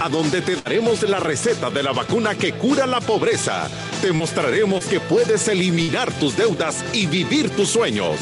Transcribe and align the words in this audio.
a 0.00 0.08
donde 0.08 0.40
te 0.40 0.56
daremos 0.56 1.02
la 1.02 1.20
receta 1.20 1.70
de 1.70 1.82
la 1.82 1.92
vacuna 1.92 2.34
que 2.34 2.52
cura 2.52 2.86
la 2.86 3.00
pobreza. 3.00 3.68
Te 4.00 4.12
mostraremos 4.12 4.86
que 4.86 5.00
puedes 5.00 5.48
eliminar 5.48 6.10
tus 6.12 6.36
deudas 6.36 6.84
y 6.92 7.06
vivir 7.06 7.50
tus 7.54 7.68
sueños. 7.68 8.16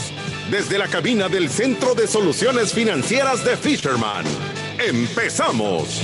Desde 0.51 0.79
la 0.79 0.89
cabina 0.89 1.29
del 1.29 1.49
Centro 1.49 1.95
de 1.95 2.07
Soluciones 2.07 2.73
Financieras 2.73 3.45
de 3.45 3.57
Fisherman. 3.57 4.25
¡Empezamos! 4.79 6.03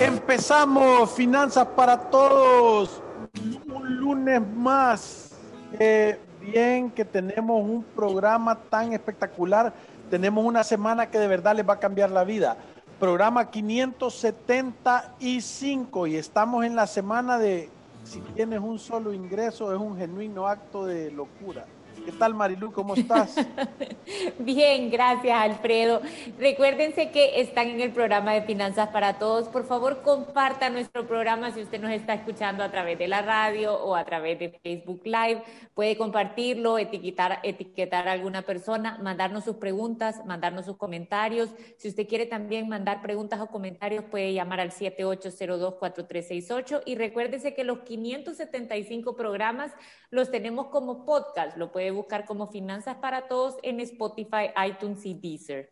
Empezamos, 0.00 1.12
Finanzas 1.12 1.66
para 1.76 1.98
Todos. 1.98 3.02
Un 3.66 3.96
lunes 3.96 4.40
más. 4.56 5.30
Bien 6.40 6.90
que 6.90 7.04
tenemos 7.04 7.62
un 7.62 7.84
programa 7.94 8.54
tan 8.54 8.92
espectacular. 8.92 9.72
Tenemos 10.10 10.44
una 10.44 10.64
semana 10.64 11.10
que 11.10 11.18
de 11.18 11.28
verdad 11.28 11.54
les 11.54 11.68
va 11.68 11.74
a 11.74 11.78
cambiar 11.78 12.10
la 12.10 12.24
vida. 12.24 12.56
Programa 12.98 13.48
575 13.48 16.06
y 16.08 16.16
estamos 16.16 16.64
en 16.64 16.74
la 16.74 16.88
semana 16.88 17.38
de 17.38 17.68
si 18.02 18.18
tienes 18.34 18.58
un 18.58 18.80
solo 18.80 19.12
ingreso 19.12 19.72
es 19.72 19.78
un 19.78 19.96
genuino 19.96 20.48
acto 20.48 20.84
de 20.84 21.12
locura. 21.12 21.64
¿Qué 22.08 22.16
tal 22.16 22.32
Marilu? 22.32 22.72
¿Cómo 22.72 22.94
estás? 22.94 23.36
Bien, 24.38 24.90
gracias 24.90 25.38
Alfredo. 25.38 26.00
Recuérdense 26.38 27.10
que 27.10 27.42
están 27.42 27.68
en 27.68 27.82
el 27.82 27.92
programa 27.92 28.32
de 28.32 28.40
Finanzas 28.44 28.88
para 28.88 29.18
Todos. 29.18 29.48
Por 29.48 29.66
favor, 29.66 30.00
compartan 30.00 30.72
nuestro 30.72 31.06
programa 31.06 31.50
si 31.50 31.60
usted 31.60 31.78
nos 31.78 31.90
está 31.90 32.14
escuchando 32.14 32.64
a 32.64 32.70
través 32.70 32.98
de 32.98 33.08
la 33.08 33.20
radio 33.20 33.74
o 33.74 33.94
a 33.94 34.06
través 34.06 34.38
de 34.38 34.58
Facebook 34.62 35.02
Live. 35.04 35.42
Puede 35.74 35.98
compartirlo, 35.98 36.78
etiquetar, 36.78 37.40
etiquetar 37.42 38.08
a 38.08 38.12
alguna 38.12 38.40
persona, 38.40 38.96
mandarnos 39.02 39.44
sus 39.44 39.56
preguntas, 39.56 40.24
mandarnos 40.24 40.64
sus 40.64 40.78
comentarios. 40.78 41.50
Si 41.76 41.88
usted 41.88 42.08
quiere 42.08 42.24
también 42.24 42.70
mandar 42.70 43.02
preguntas 43.02 43.38
o 43.42 43.48
comentarios, 43.48 44.02
puede 44.04 44.32
llamar 44.32 44.60
al 44.60 44.70
7802-4368. 44.70 46.84
Y 46.86 46.94
recuérdese 46.94 47.52
que 47.52 47.64
los 47.64 47.80
575 47.80 49.14
programas 49.14 49.72
los 50.10 50.30
tenemos 50.30 50.68
como 50.68 51.04
podcast. 51.04 51.58
Lo 51.58 51.70
puede 51.70 51.97
buscar 51.98 52.24
como 52.24 52.46
Finanzas 52.46 52.96
para 52.96 53.28
Todos 53.28 53.58
en 53.62 53.80
Spotify, 53.80 54.52
iTunes 54.66 55.04
y 55.04 55.12
Deezer. 55.14 55.70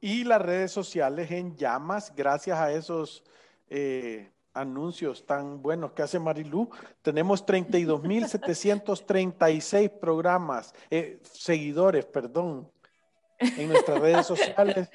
Y 0.00 0.22
las 0.24 0.42
redes 0.42 0.72
sociales 0.72 1.30
en 1.30 1.56
llamas, 1.56 2.12
gracias 2.14 2.58
a 2.58 2.70
esos 2.72 3.24
eh, 3.68 4.30
anuncios 4.52 5.24
tan 5.26 5.62
buenos 5.62 5.92
que 5.92 6.02
hace 6.02 6.18
Marilú. 6.18 6.68
Tenemos 7.02 7.46
32.736 7.46 9.88
programas, 9.98 10.74
eh, 10.90 11.20
seguidores, 11.22 12.04
perdón, 12.06 12.68
en 13.38 13.68
nuestras 13.68 14.00
redes 14.00 14.26
sociales. 14.26 14.90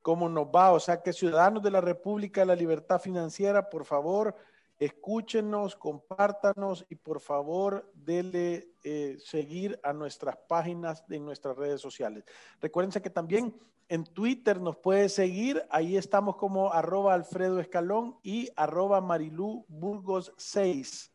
cómo 0.00 0.26
nos 0.30 0.46
va. 0.46 0.72
O 0.72 0.80
sea 0.80 1.02
que 1.02 1.12
ciudadanos 1.12 1.62
de 1.62 1.70
la 1.70 1.82
República 1.82 2.40
de 2.40 2.46
la 2.46 2.56
Libertad 2.56 2.98
Financiera, 2.98 3.68
por 3.68 3.84
favor, 3.84 4.34
Escúchenos, 4.78 5.74
compártanos 5.74 6.86
y 6.88 6.94
por 6.94 7.20
favor 7.20 7.90
denle 7.94 8.70
eh, 8.84 9.16
seguir 9.18 9.78
a 9.82 9.92
nuestras 9.92 10.36
páginas 10.48 11.04
en 11.10 11.24
nuestras 11.24 11.56
redes 11.56 11.80
sociales. 11.80 12.24
Recuérdense 12.60 13.02
que 13.02 13.10
también 13.10 13.58
en 13.88 14.04
Twitter 14.04 14.60
nos 14.60 14.76
puede 14.76 15.08
seguir, 15.08 15.64
ahí 15.70 15.96
estamos 15.96 16.36
como 16.36 16.72
arroba 16.72 17.14
Alfredo 17.14 17.58
Escalón 17.58 18.18
y 18.22 18.48
arroba 18.54 19.00
Marilú 19.00 19.64
Burgos 19.68 20.32
6, 20.36 21.10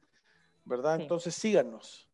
¿verdad? 0.66 1.00
Entonces 1.00 1.36
síganos. 1.36 2.10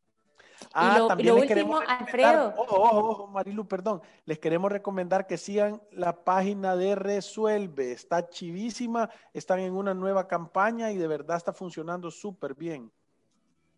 Ah, 0.73 1.05
también 1.07 1.35
les 1.35 1.45
queremos 1.45 1.81
Alfredo. 1.87 2.53
Ojo, 2.57 3.27
Marilu, 3.27 3.67
perdón. 3.67 4.01
Les 4.25 4.39
queremos 4.39 4.71
recomendar 4.71 5.27
que 5.27 5.37
sigan 5.37 5.81
la 5.91 6.23
página 6.23 6.75
de 6.75 6.95
Resuelve. 6.95 7.91
Está 7.91 8.29
chivísima, 8.29 9.09
están 9.33 9.59
en 9.59 9.73
una 9.73 9.93
nueva 9.93 10.27
campaña 10.27 10.91
y 10.91 10.97
de 10.97 11.07
verdad 11.07 11.37
está 11.37 11.53
funcionando 11.53 12.11
súper 12.11 12.55
bien. 12.55 12.91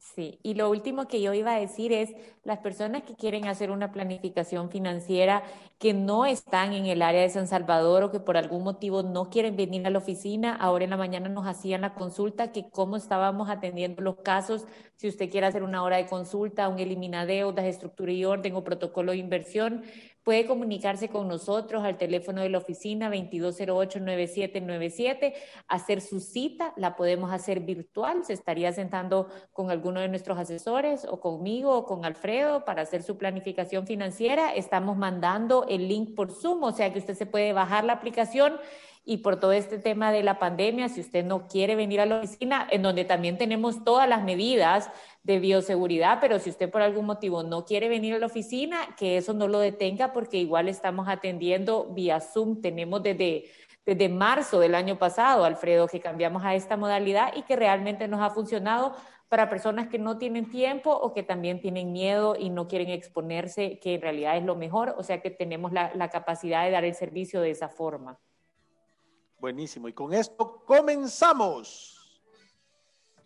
Sí, 0.04 0.40
y 0.42 0.56
lo 0.56 0.68
último 0.72 1.08
que 1.08 1.22
yo 1.22 1.32
iba 1.36 1.54
a 1.54 1.60
decir 1.60 1.94
es, 1.94 2.10
las 2.44 2.58
personas 2.58 3.04
que 3.04 3.16
quieren 3.16 3.48
hacer 3.48 3.70
una 3.70 3.92
planificación 3.92 4.72
financiera, 4.72 5.44
que 5.78 5.94
no 5.94 6.26
están 6.26 6.74
en 6.74 6.88
el 6.88 7.04
área 7.04 7.22
de 7.22 7.30
San 7.30 7.48
Salvador 7.48 8.04
o 8.04 8.12
que 8.12 8.20
por 8.20 8.36
algún 8.36 8.64
motivo 8.64 9.04
no 9.04 9.30
quieren 9.30 9.56
venir 9.56 9.86
a 9.86 9.92
la 9.92 10.00
oficina, 10.00 10.56
ahora 10.56 10.86
en 10.86 10.90
la 10.90 10.98
mañana 10.98 11.30
nos 11.30 11.46
hacían 11.46 11.82
la 11.82 11.94
consulta, 11.94 12.52
que 12.52 12.68
cómo 12.72 12.98
estábamos 12.98 13.48
atendiendo 13.52 14.02
los 14.02 14.16
casos, 14.18 14.66
si 14.96 15.08
usted 15.08 15.30
quiere 15.30 15.46
hacer 15.46 15.62
una 15.62 15.84
hora 15.84 15.98
de 15.98 16.08
consulta, 16.08 16.68
un 16.68 16.80
eliminadeudas, 16.80 17.66
estructura 17.66 18.12
y 18.12 18.26
orden 18.26 18.56
o 18.56 18.64
protocolo 18.64 19.12
de 19.12 19.20
inversión, 19.20 19.84
Puede 20.24 20.46
comunicarse 20.46 21.10
con 21.10 21.28
nosotros 21.28 21.84
al 21.84 21.98
teléfono 21.98 22.42
de 22.42 22.50
la 22.50 22.60
oficina 22.60 23.10
2208-9797, 23.10 25.34
hacer 25.68 26.00
su 26.00 26.20
cita, 26.20 26.74
la 26.76 26.96
podemos 26.96 27.32
hacer 27.32 27.62
virtual, 27.62 28.24
se 28.24 28.34
estaría 28.34 28.72
sentando 28.72 29.30
con 29.52 29.72
alguno 29.72 30.00
de 30.00 30.10
nuestros 30.10 30.38
asesores 30.38 31.08
o 31.10 31.20
conmigo 31.20 31.76
o 31.76 31.86
con 31.86 32.06
Alfredo 32.06 32.66
para 32.66 32.84
hacer 32.84 33.02
su 33.02 33.18
planificación 33.18 33.88
financiera. 33.88 34.54
Estamos 34.54 34.96
mandando 34.96 35.66
el 35.68 35.88
link 35.88 36.14
por 36.16 36.32
Zoom, 36.32 36.62
o 36.64 36.72
sea 36.72 36.94
que 36.94 37.00
usted 37.00 37.16
se 37.16 37.26
puede 37.26 37.54
bajar 37.54 37.84
la 37.84 37.94
aplicación 37.94 38.60
y 39.04 39.18
por 39.18 39.40
todo 39.40 39.52
este 39.52 39.80
tema 39.80 40.12
de 40.12 40.24
la 40.24 40.38
pandemia, 40.38 40.88
si 40.88 41.02
usted 41.02 41.26
no 41.26 41.48
quiere 41.48 41.76
venir 41.76 42.02
a 42.02 42.06
la 42.06 42.20
oficina, 42.20 42.68
en 42.70 42.84
donde 42.84 43.04
también 43.04 43.38
tenemos 43.38 43.84
todas 43.84 44.08
las 44.08 44.24
medidas 44.24 44.90
de 45.24 45.40
bioseguridad, 45.40 46.20
pero 46.22 46.40
si 46.40 46.50
usted 46.52 46.70
por 46.70 46.82
algún 46.82 47.06
motivo 47.06 47.44
no 47.44 47.66
quiere 47.66 47.90
venir 47.90 48.14
a 48.14 48.20
la 48.20 48.28
oficina, 48.28 48.96
que 48.98 49.18
eso 49.18 49.34
no 49.34 49.48
lo 49.48 49.60
detenga 49.60 50.14
porque 50.14 50.38
igual 50.38 50.68
estamos 50.68 51.08
atendiendo 51.08 51.92
vía 51.94 52.20
Zoom. 52.20 52.62
Tenemos 52.62 53.02
desde, 53.02 53.46
desde 53.86 54.10
marzo 54.10 54.60
del 54.60 54.76
año 54.76 54.98
pasado, 55.00 55.46
Alfredo, 55.46 55.88
que 55.88 56.00
cambiamos 56.00 56.44
a 56.46 56.54
esta 56.54 56.78
modalidad 56.78 57.34
y 57.36 57.42
que 57.44 57.56
realmente 57.56 58.08
nos 58.08 58.22
ha 58.22 58.30
funcionado 58.30 58.96
para 59.30 59.50
personas 59.50 59.88
que 59.88 59.98
no 59.98 60.18
tienen 60.18 60.50
tiempo 60.50 60.92
o 60.92 61.14
que 61.14 61.24
también 61.24 61.60
tienen 61.62 61.92
miedo 61.92 62.36
y 62.38 62.50
no 62.50 62.68
quieren 62.68 62.90
exponerse, 62.90 63.80
que 63.80 63.96
en 63.96 64.02
realidad 64.02 64.38
es 64.38 64.44
lo 64.44 64.56
mejor, 64.56 64.94
o 64.98 65.04
sea 65.04 65.22
que 65.22 65.32
tenemos 65.32 65.72
la, 65.72 65.92
la 65.96 66.10
capacidad 66.10 66.66
de 66.66 66.72
dar 66.72 66.84
el 66.84 66.96
servicio 66.96 67.42
de 67.42 67.52
esa 67.52 67.70
forma. 67.70 68.20
Buenísimo, 69.42 69.88
y 69.88 69.94
con 69.94 70.14
esto 70.14 70.64
comenzamos. 70.68 71.98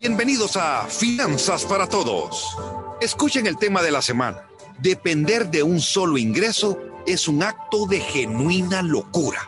Bienvenidos 0.00 0.56
a 0.56 0.86
Finanzas 0.86 1.66
para 1.66 1.86
Todos. 1.86 2.56
Escuchen 3.02 3.46
el 3.46 3.58
tema 3.58 3.82
de 3.82 3.90
la 3.90 4.00
semana. 4.00 4.48
Depender 4.78 5.50
de 5.50 5.62
un 5.62 5.78
solo 5.78 6.16
ingreso 6.16 6.78
es 7.06 7.28
un 7.28 7.42
acto 7.42 7.84
de 7.84 8.00
genuina 8.00 8.80
locura. 8.80 9.46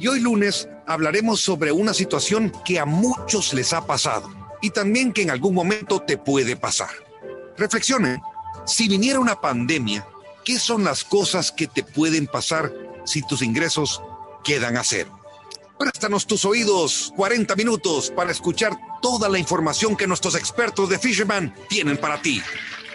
Y 0.00 0.08
hoy 0.08 0.18
lunes 0.18 0.68
hablaremos 0.84 1.42
sobre 1.42 1.70
una 1.70 1.94
situación 1.94 2.50
que 2.64 2.80
a 2.80 2.86
muchos 2.86 3.54
les 3.54 3.72
ha 3.72 3.86
pasado 3.86 4.28
y 4.60 4.70
también 4.70 5.12
que 5.12 5.22
en 5.22 5.30
algún 5.30 5.54
momento 5.54 6.00
te 6.00 6.18
puede 6.18 6.56
pasar. 6.56 6.90
Reflexionen, 7.56 8.20
si 8.66 8.88
viniera 8.88 9.20
una 9.20 9.40
pandemia, 9.40 10.04
¿qué 10.44 10.58
son 10.58 10.82
las 10.82 11.04
cosas 11.04 11.52
que 11.52 11.68
te 11.68 11.84
pueden 11.84 12.26
pasar 12.26 12.72
si 13.04 13.22
tus 13.22 13.42
ingresos 13.42 14.02
quedan 14.42 14.76
a 14.76 14.80
hacer. 14.80 15.06
Préstanos 15.80 16.26
tus 16.26 16.44
oídos 16.44 17.10
40 17.16 17.56
minutos 17.56 18.10
para 18.10 18.30
escuchar 18.30 18.76
toda 19.00 19.30
la 19.30 19.38
información 19.38 19.96
que 19.96 20.06
nuestros 20.06 20.34
expertos 20.34 20.90
de 20.90 20.98
Fisherman 20.98 21.54
tienen 21.70 21.96
para 21.96 22.20
ti. 22.20 22.42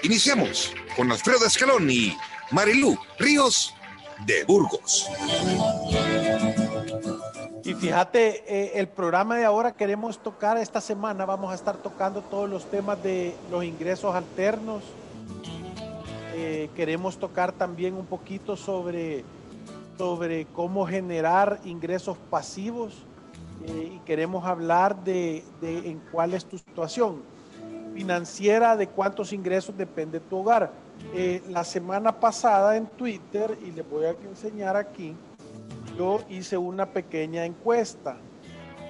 Iniciamos 0.03 0.71
con 0.95 1.11
Alfredo 1.11 1.47
Escalón 1.47 1.89
y 1.89 2.15
Marilú 2.51 2.95
Ríos 3.17 3.73
de 4.27 4.43
Burgos. 4.43 5.09
Y 7.63 7.73
fíjate, 7.73 8.43
eh, 8.47 8.73
el 8.75 8.87
programa 8.87 9.37
de 9.37 9.45
ahora 9.45 9.71
queremos 9.71 10.19
tocar, 10.21 10.57
esta 10.57 10.79
semana 10.79 11.25
vamos 11.25 11.51
a 11.51 11.55
estar 11.55 11.77
tocando 11.77 12.21
todos 12.21 12.47
los 12.47 12.69
temas 12.69 13.01
de 13.01 13.35
los 13.49 13.63
ingresos 13.63 14.13
alternos. 14.13 14.83
Eh, 16.35 16.69
queremos 16.75 17.17
tocar 17.17 17.51
también 17.51 17.95
un 17.95 18.05
poquito 18.05 18.55
sobre, 18.55 19.25
sobre 19.97 20.45
cómo 20.45 20.85
generar 20.85 21.59
ingresos 21.63 22.17
pasivos 22.29 23.05
eh, 23.65 23.93
y 23.95 23.99
queremos 23.99 24.45
hablar 24.45 25.03
de, 25.03 25.43
en 25.61 26.01
cuál 26.11 26.33
es 26.33 26.45
tu 26.45 26.57
situación 26.57 27.23
financiera, 27.93 28.75
de 28.75 28.87
cuántos 28.87 29.31
ingresos 29.31 29.75
depende 29.77 30.19
tu 30.19 30.37
hogar. 30.37 30.71
la 31.49 31.63
semana 31.63 32.19
pasada 32.19 32.75
en 32.75 32.87
Twitter, 32.87 33.57
y 33.65 33.71
les 33.71 33.89
voy 33.89 34.05
a 34.05 34.09
enseñar 34.11 34.75
aquí, 34.75 35.15
yo 35.97 36.19
hice 36.29 36.57
una 36.57 36.85
pequeña 36.91 37.45
encuesta. 37.45 38.17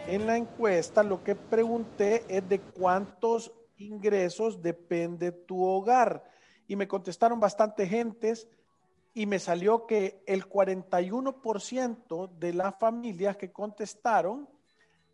En 0.07 0.25
la 0.25 0.37
encuesta 0.37 1.03
lo 1.03 1.23
que 1.23 1.35
pregunté 1.35 2.23
es 2.27 2.47
de 2.47 2.59
cuántos 2.59 3.51
ingresos 3.77 4.61
depende 4.61 5.31
tu 5.31 5.63
hogar. 5.63 6.23
Y 6.67 6.75
me 6.75 6.87
contestaron 6.87 7.39
bastante 7.39 7.87
gentes 7.87 8.47
y 9.17 9.25
me 9.25 9.39
salió 9.39 9.87
que 9.87 10.21
el 10.27 10.47
41% 10.47 12.29
de 12.37 12.53
las 12.53 12.77
familias 12.77 13.37
que 13.37 13.49
contestaron 13.49 14.47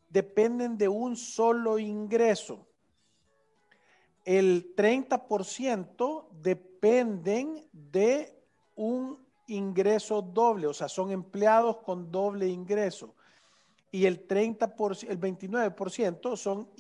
dependen 0.09 0.75
de 0.75 0.88
un 0.88 1.15
solo 1.15 1.77
ingreso. 1.77 2.68
El 4.25 4.75
30% 4.75 6.30
dependen 6.31 7.69
de 7.71 8.44
un 8.75 9.24
ingreso 9.45 10.24
doble, 10.24 10.65
o 10.65 10.74
sea, 10.74 10.89
son 10.89 11.12
empleados 11.12 11.77
con 11.77 12.12
doble 12.12 12.48
ingreso. 12.48 13.13
Y 13.92 14.07
el 14.07 14.27
30%, 14.27 15.09
el 15.09 15.19
29% 15.19 16.36
son 16.38 16.71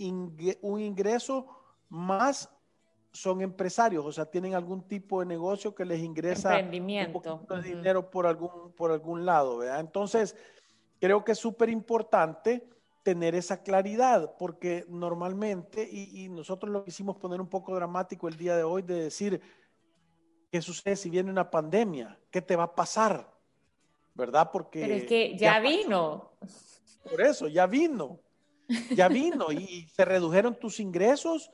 un 0.61 0.81
ingreso 0.81 1.45
más 1.87 2.49
son 3.11 3.41
empresarios, 3.41 4.05
o 4.05 4.11
sea, 4.11 4.25
tienen 4.25 4.55
algún 4.55 4.83
tipo 4.87 5.19
de 5.19 5.25
negocio 5.25 5.75
que 5.75 5.85
les 5.85 5.99
ingresa 5.99 6.57
un 6.57 6.71
de 6.71 7.61
dinero 7.61 8.09
por 8.09 8.25
algún, 8.25 8.71
por 8.73 8.91
algún 8.91 9.25
lado, 9.25 9.57
¿verdad? 9.57 9.81
Entonces, 9.81 10.35
creo 10.99 11.23
que 11.23 11.33
es 11.33 11.37
súper 11.37 11.69
importante 11.69 12.67
tener 13.03 13.35
esa 13.35 13.63
claridad, 13.63 14.35
porque 14.37 14.85
normalmente, 14.87 15.87
y, 15.91 16.23
y, 16.23 16.29
nosotros 16.29 16.71
lo 16.71 16.83
quisimos 16.83 17.17
poner 17.17 17.41
un 17.41 17.49
poco 17.49 17.75
dramático 17.75 18.27
el 18.27 18.37
día 18.37 18.55
de 18.55 18.63
hoy, 18.63 18.83
de 18.83 19.03
decir, 19.03 19.41
¿Qué 20.51 20.61
sucede 20.61 20.97
si 20.97 21.09
viene 21.09 21.31
una 21.31 21.49
pandemia? 21.49 22.19
¿Qué 22.29 22.41
te 22.41 22.57
va 22.57 22.63
a 22.63 22.75
pasar? 22.75 23.25
¿Verdad? 24.13 24.49
Porque... 24.51 24.81
Pero 24.81 24.95
es 24.95 25.05
que 25.05 25.37
ya, 25.37 25.61
vino. 25.61 26.33
Por 27.09 27.21
eso, 27.21 27.47
ya 27.47 27.65
vino. 27.67 28.19
Ya 28.93 29.07
vino 29.07 29.51
y, 29.51 29.87
se 29.87 30.03
redujeron 30.03 30.55
tus 30.55 30.81
ingresos 30.81 31.49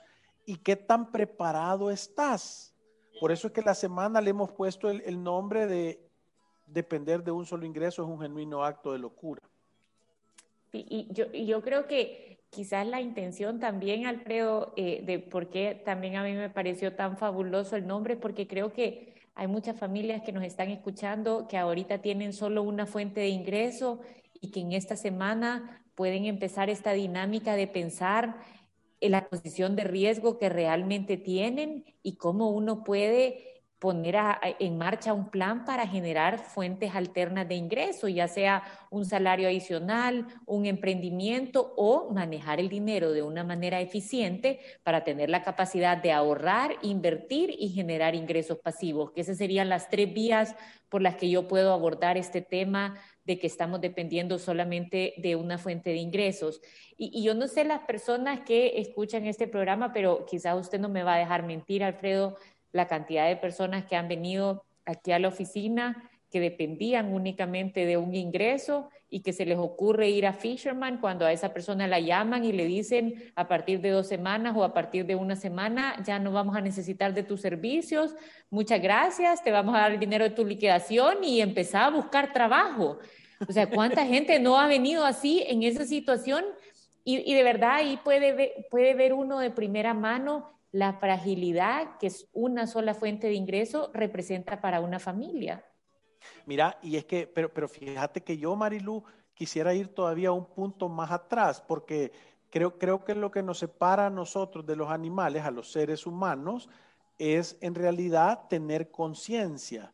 y 0.47 0.55
qué 0.55 0.77
tan 0.77 1.11
preparado 1.11 1.91
estás. 1.91 2.73
Por 3.19 3.31
eso 3.31 3.47
es 3.47 3.53
que 3.53 3.61
la 3.61 3.75
semana 3.75 4.21
le 4.21 4.29
hemos 4.29 4.49
puesto 4.51 4.89
el, 4.89 5.21
nombre 5.21 5.67
de 5.67 5.99
depender 6.67 7.21
de 7.23 7.31
un 7.31 7.45
solo 7.45 7.65
ingreso 7.65 8.01
es 8.01 8.07
un 8.07 8.19
genuino 8.19 8.63
acto 8.63 8.94
de 8.94 8.99
locura. 8.99 9.41
Y, 10.71 11.09
yo, 11.11 11.61
creo 11.61 11.85
que 11.88 12.39
quizás 12.49 12.88
la 12.88 13.01
intención 13.01 13.59
también, 13.59 14.05
Alfredo, 14.05 14.73
eh, 14.77 15.03
de 15.05 15.19
por 15.19 15.49
qué 15.49 15.81
también 15.83 16.15
a 16.15 16.23
mí 16.23 16.33
me 16.33 16.49
pareció 16.49 16.95
tan 16.95 17.17
fabuloso 17.17 17.75
el 17.75 17.85
nombre, 17.85 18.15
porque 18.15 18.47
creo 18.47 18.71
que 18.71 19.15
hay 19.35 19.47
muchas 19.47 19.77
familias 19.77 20.21
que 20.21 20.31
nos 20.31 20.45
están 20.45 20.69
escuchando 20.69 21.47
que 21.49 21.57
ahorita 21.57 21.97
tienen 21.97 22.31
solo 22.31 22.63
una 22.63 22.85
fuente 22.85 23.19
de 23.19 23.29
ingreso 23.29 23.99
y 24.39 24.51
que 24.51 24.61
en 24.61 24.71
esta 24.71 24.95
semana 24.95 25.83
pueden 25.94 26.25
empezar 26.25 26.69
esta 26.69 26.94
dinámica 26.94 27.55
de 27.55 27.67
pensar 27.67 28.38
en 28.38 28.67
la 29.01 29.29
posición 29.29 29.75
de 29.75 29.83
riesgo 29.83 30.38
que 30.38 30.49
realmente 30.49 31.17
tienen 31.17 31.85
y 32.01 32.17
cómo 32.17 32.49
uno 32.49 32.83
puede 32.83 33.57
poner 33.79 34.15
en 34.59 34.77
marcha 34.77 35.13
un 35.13 35.29
plan 35.29 35.63
para 35.63 35.88
generar 35.88 36.39
fuentes 36.39 36.95
alternas 36.95 37.47
de 37.47 37.55
ingreso, 37.55 38.07
ya 38.07 38.27
sea 38.27 38.63
un 38.89 39.05
salario 39.05 39.47
adicional, 39.47 40.25
un 40.47 40.65
emprendimiento 40.65 41.73
o 41.77 42.11
manejar 42.11 42.59
el 42.59 42.69
dinero 42.69 43.11
de 43.11 43.21
una 43.21 43.44
manera 43.44 43.79
eficiente 43.79 44.59
para 44.83 45.03
tener 45.03 45.29
la 45.29 45.44
capacidad 45.44 45.95
de 45.95 46.11
ahorrar, 46.11 46.71
invertir 46.81 47.53
y 47.57 47.69
generar 47.69 48.15
ingresos 48.15 48.57
pasivos, 48.57 49.11
que 49.11 49.21
esas 49.21 49.38
serían 49.38 49.69
las 49.69 49.89
tres 49.89 50.11
vías 50.11 50.55
por 50.89 51.03
las 51.03 51.15
que 51.15 51.29
yo 51.29 51.47
puedo 51.47 51.71
abordar 51.71 52.17
este 52.17 52.41
tema 52.41 52.95
de 53.27 53.38
que 53.38 53.45
estamos 53.45 53.81
dependiendo 53.81 54.39
solamente 54.39 55.13
de 55.18 55.35
una 55.35 55.57
fuente 55.57 55.89
de 55.89 55.97
ingresos. 55.97 56.62
Y, 56.97 57.21
yo 57.21 57.35
no 57.35 57.50
sé 57.50 57.65
las 57.65 57.81
personas 57.81 58.39
que 58.39 58.79
escuchan 58.79 59.25
este 59.25 59.50
programa, 59.50 59.91
pero 59.91 60.25
quizás 60.25 60.57
usted 60.57 60.79
no 60.79 60.88
me 60.88 61.03
va 61.03 61.15
a 61.15 61.19
dejar 61.19 61.44
mentir, 61.44 61.83
Alfredo, 61.83 62.38
la 62.71 62.88
cantidad 62.88 63.27
de 63.27 63.35
personas 63.35 63.83
que 63.83 63.97
han 63.97 64.07
venido 64.07 64.63
aquí 64.85 65.12
a 65.12 65.19
la 65.19 65.27
oficina 65.27 66.09
que 66.31 66.39
dependían 66.39 67.13
únicamente 67.13 67.85
de 67.85 67.97
un 67.97 68.15
ingreso 68.15 68.89
y 69.09 69.21
que 69.21 69.33
se 69.33 69.45
les 69.45 69.57
ocurre 69.57 70.09
ir 70.09 70.25
a 70.25 70.33
Fisherman 70.33 71.00
cuando 71.00 71.25
a 71.25 71.31
esa 71.31 71.54
persona 71.54 71.88
la 71.88 72.00
llaman 72.00 72.44
y 72.44 72.51
le 72.51 72.65
dicen 72.65 73.31
a 73.36 73.48
partir 73.48 73.80
de 73.81 73.92
dos 73.92 74.07
semanas 74.07 74.56
o 74.56 74.63
a 74.63 74.74
partir 74.74 75.06
de 75.06 75.15
una 75.15 75.36
semana 75.36 76.01
ya 76.04 76.19
no 76.19 76.31
vamos 76.31 76.56
a 76.56 76.62
necesitar 76.62 77.13
de 77.13 77.24
tus 77.24 77.42
servicios, 77.42 78.15
muchas 78.50 78.81
gracias, 78.81 79.44
te 79.44 79.51
vamos 79.51 79.75
a 79.75 79.80
dar 79.80 79.92
el 79.94 80.00
dinero 80.00 80.25
de 80.25 80.31
tu 80.31 80.45
liquidación 80.45 81.24
y 81.24 81.42
empezar 81.42 81.83
a 81.83 81.95
buscar 81.95 82.33
trabajo. 82.33 83.00
O 83.48 83.51
sea, 83.51 83.69
¿cuánta 83.69 84.06
gente 84.06 84.39
no 84.39 84.59
ha 84.59 84.68
venido 84.68 85.06
así 85.06 85.44
en 85.48 85.63
esa 85.63 85.86
situación? 85.86 86.44
Y, 87.04 87.30
y 87.31 87.36
de 87.36 87.44
verdad 87.44 87.75
ahí 87.75 87.98
puede 88.04 88.68
puede 88.69 88.94
ver 88.94 89.13
uno 89.13 89.39
de 89.39 89.51
primera 89.51 89.94
mano 89.94 90.57
la 90.71 90.94
fragilidad 90.94 91.98
que 91.98 92.07
es 92.07 92.27
una 92.33 92.68
sola 92.68 92.94
fuente 92.94 93.27
de 93.27 93.33
ingreso 93.33 93.89
representa 93.94 94.59
para 94.62 94.81
una 94.81 95.00
familia. 95.00 95.63
Mira, 96.45 96.77
y 96.81 96.95
es 96.97 97.06
que, 97.06 97.27
pero, 97.27 97.53
pero 97.53 97.68
fíjate 97.68 98.21
que 98.21 98.38
yo, 98.38 98.56
Marilu, 98.56 99.03
quisiera 99.33 99.73
ir 99.73 99.90
todavía 99.90 100.31
un 100.31 100.45
punto 100.45 100.90
más 100.90 101.11
atrás, 101.11 101.61
porque 101.61 102.11
creo, 102.49 102.78
creo 102.78 103.04
que 103.04 103.16
lo 103.16 103.31
que 103.31 103.44
nos 103.44 103.59
separa 103.59 104.07
a 104.07 104.09
nosotros 104.09 104.66
de 104.66 104.75
los 104.75 104.90
animales, 104.90 105.44
a 105.44 105.52
los 105.52 105.71
seres 105.71 106.06
humanos, 106.06 106.69
es 107.18 107.57
en 107.61 107.75
realidad 107.75 108.47
tener 108.47 108.92
conciencia 108.92 109.94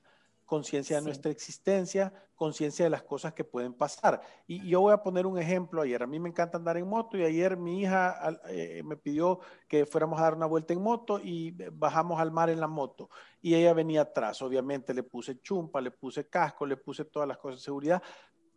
conciencia 0.53 0.97
de 0.97 1.01
nuestra 1.01 1.31
existencia, 1.31 2.13
conciencia 2.35 2.85
de 2.85 2.91
las 2.91 3.01
cosas 3.01 3.33
que 3.33 3.43
pueden 3.43 3.73
pasar. 3.73 4.21
Y 4.45 4.69
yo 4.69 4.81
voy 4.81 4.93
a 4.93 5.01
poner 5.01 5.25
un 5.25 5.39
ejemplo 5.39 5.81
ayer. 5.81 6.03
A 6.03 6.05
mí 6.05 6.19
me 6.19 6.29
encanta 6.29 6.59
andar 6.59 6.77
en 6.77 6.87
moto 6.87 7.17
y 7.17 7.23
ayer 7.23 7.57
mi 7.57 7.81
hija 7.81 8.39
eh, 8.49 8.83
me 8.85 8.95
pidió 8.95 9.39
que 9.67 9.87
fuéramos 9.87 10.19
a 10.19 10.25
dar 10.25 10.35
una 10.35 10.45
vuelta 10.45 10.71
en 10.71 10.79
moto 10.83 11.19
y 11.19 11.55
bajamos 11.71 12.21
al 12.21 12.29
mar 12.29 12.51
en 12.51 12.59
la 12.59 12.67
moto. 12.67 13.09
Y 13.41 13.55
ella 13.55 13.73
venía 13.73 14.01
atrás. 14.01 14.43
Obviamente 14.43 14.93
le 14.93 15.01
puse 15.01 15.41
chumpa, 15.41 15.81
le 15.81 15.89
puse 15.89 16.29
casco, 16.29 16.67
le 16.67 16.77
puse 16.77 17.05
todas 17.05 17.27
las 17.27 17.39
cosas 17.39 17.59
de 17.59 17.63
seguridad, 17.63 18.03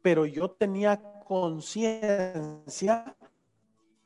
pero 0.02 0.26
yo 0.26 0.50
tenía 0.50 1.00
conciencia 1.24 3.16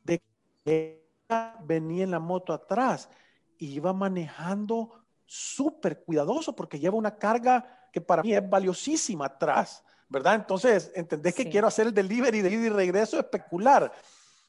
de 0.04 0.22
que 0.64 1.04
ella 1.28 1.56
venía 1.64 2.04
en 2.04 2.12
la 2.12 2.20
moto 2.20 2.52
atrás 2.52 3.10
y 3.58 3.74
iba 3.74 3.92
manejando 3.92 4.92
súper 5.26 6.04
cuidadoso 6.04 6.54
porque 6.54 6.78
lleva 6.78 6.96
una 6.96 7.16
carga 7.16 7.79
que 7.92 8.00
para 8.00 8.22
mí 8.22 8.34
es 8.34 8.48
valiosísima 8.48 9.26
atrás, 9.26 9.82
¿verdad? 10.08 10.34
Entonces, 10.34 10.92
entendés 10.94 11.34
que 11.34 11.48
quiero 11.48 11.66
hacer 11.66 11.86
el 11.86 11.94
delivery 11.94 12.40
de 12.40 12.50
ida 12.50 12.66
y 12.66 12.68
regreso 12.68 13.18
especular. 13.18 13.92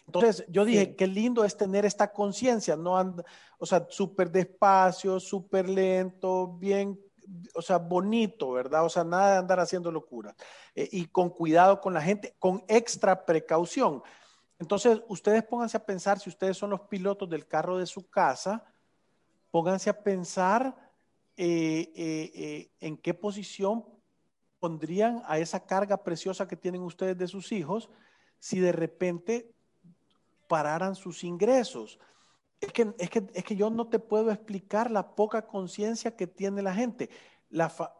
Entonces, 0.06 0.44
yo 0.50 0.66
dije, 0.66 0.96
qué 0.96 1.08
lindo 1.08 1.46
es 1.46 1.56
tener 1.56 1.86
esta 1.86 2.12
conciencia, 2.12 2.76
no 2.76 2.98
anda, 2.98 3.24
o 3.58 3.66
sea, 3.66 3.86
súper 3.90 4.30
despacio, 4.30 5.20
súper 5.20 5.70
lento, 5.70 6.48
bien, 6.58 7.00
o 7.54 7.62
sea, 7.62 7.78
bonito, 7.78 8.52
¿verdad? 8.52 8.84
O 8.84 8.90
sea, 8.90 9.04
nada 9.04 9.34
de 9.34 9.38
andar 9.38 9.60
haciendo 9.60 9.92
locuras. 9.92 10.36
Eh, 10.76 10.90
y 10.92 11.06
con 11.06 11.30
cuidado 11.30 11.80
con 11.80 11.94
la 11.94 12.02
gente, 12.02 12.36
con 12.40 12.64
extra 12.68 13.26
precaución. 13.26 14.04
Entonces, 14.60 15.02
ustedes 15.08 15.44
pónganse 15.44 15.78
a 15.78 15.86
pensar, 15.86 16.20
si 16.20 16.30
ustedes 16.30 16.58
son 16.58 16.72
los 16.72 16.82
pilotos 16.82 17.30
del 17.30 17.48
carro 17.48 17.78
de 17.78 17.86
su 17.86 18.10
casa, 18.10 18.66
pónganse 19.50 19.90
a 19.90 20.04
pensar 20.04 20.76
eh, 21.38 21.92
eh, 21.96 22.32
eh, 22.36 22.72
en 22.80 22.98
qué 22.98 23.14
posición 23.14 23.86
pondrían 24.60 25.24
a 25.26 25.40
esa 25.40 25.66
carga 25.66 26.04
preciosa 26.04 26.48
que 26.48 26.56
tienen 26.56 26.82
ustedes 26.82 27.18
de 27.18 27.28
sus 27.28 27.52
hijos 27.52 27.90
si 28.40 28.60
de 28.60 28.72
repente 28.72 29.52
pararan 30.48 30.96
sus 30.96 31.24
ingresos. 31.24 32.00
Es 32.60 32.72
que, 32.74 32.94
es 33.00 33.10
que, 33.10 33.28
es 33.34 33.44
que 33.44 33.56
yo 33.56 33.70
no 33.70 33.88
te 33.88 33.98
puedo 33.98 34.32
explicar 34.32 34.92
la 34.92 35.16
poca 35.16 35.48
conciencia 35.48 36.16
que 36.16 36.28
tiene 36.28 36.62
la 36.62 36.74
gente. 36.74 37.10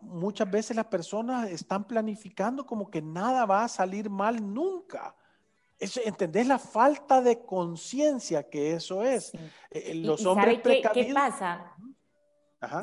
muchas 0.02 0.50
veces 0.52 0.76
las 0.76 0.86
personas 0.86 1.50
están 1.50 1.86
planificando 1.88 2.66
como 2.66 2.92
que 2.92 3.02
nada 3.02 3.46
va 3.46 3.64
a 3.64 3.68
salir 3.68 4.10
mal 4.10 4.54
nunca. 4.54 5.16
¿Entendés 5.80 6.46
la 6.46 6.60
falta 6.60 7.22
de 7.22 7.44
conciencia 7.44 8.48
que 8.48 8.74
eso 8.74 9.02
es? 9.02 9.32
Eh, 9.72 9.96
los 9.96 10.24
hombres 10.28 10.60
qué, 10.64 10.84
qué, 10.94 11.12
pasa? 11.12 11.76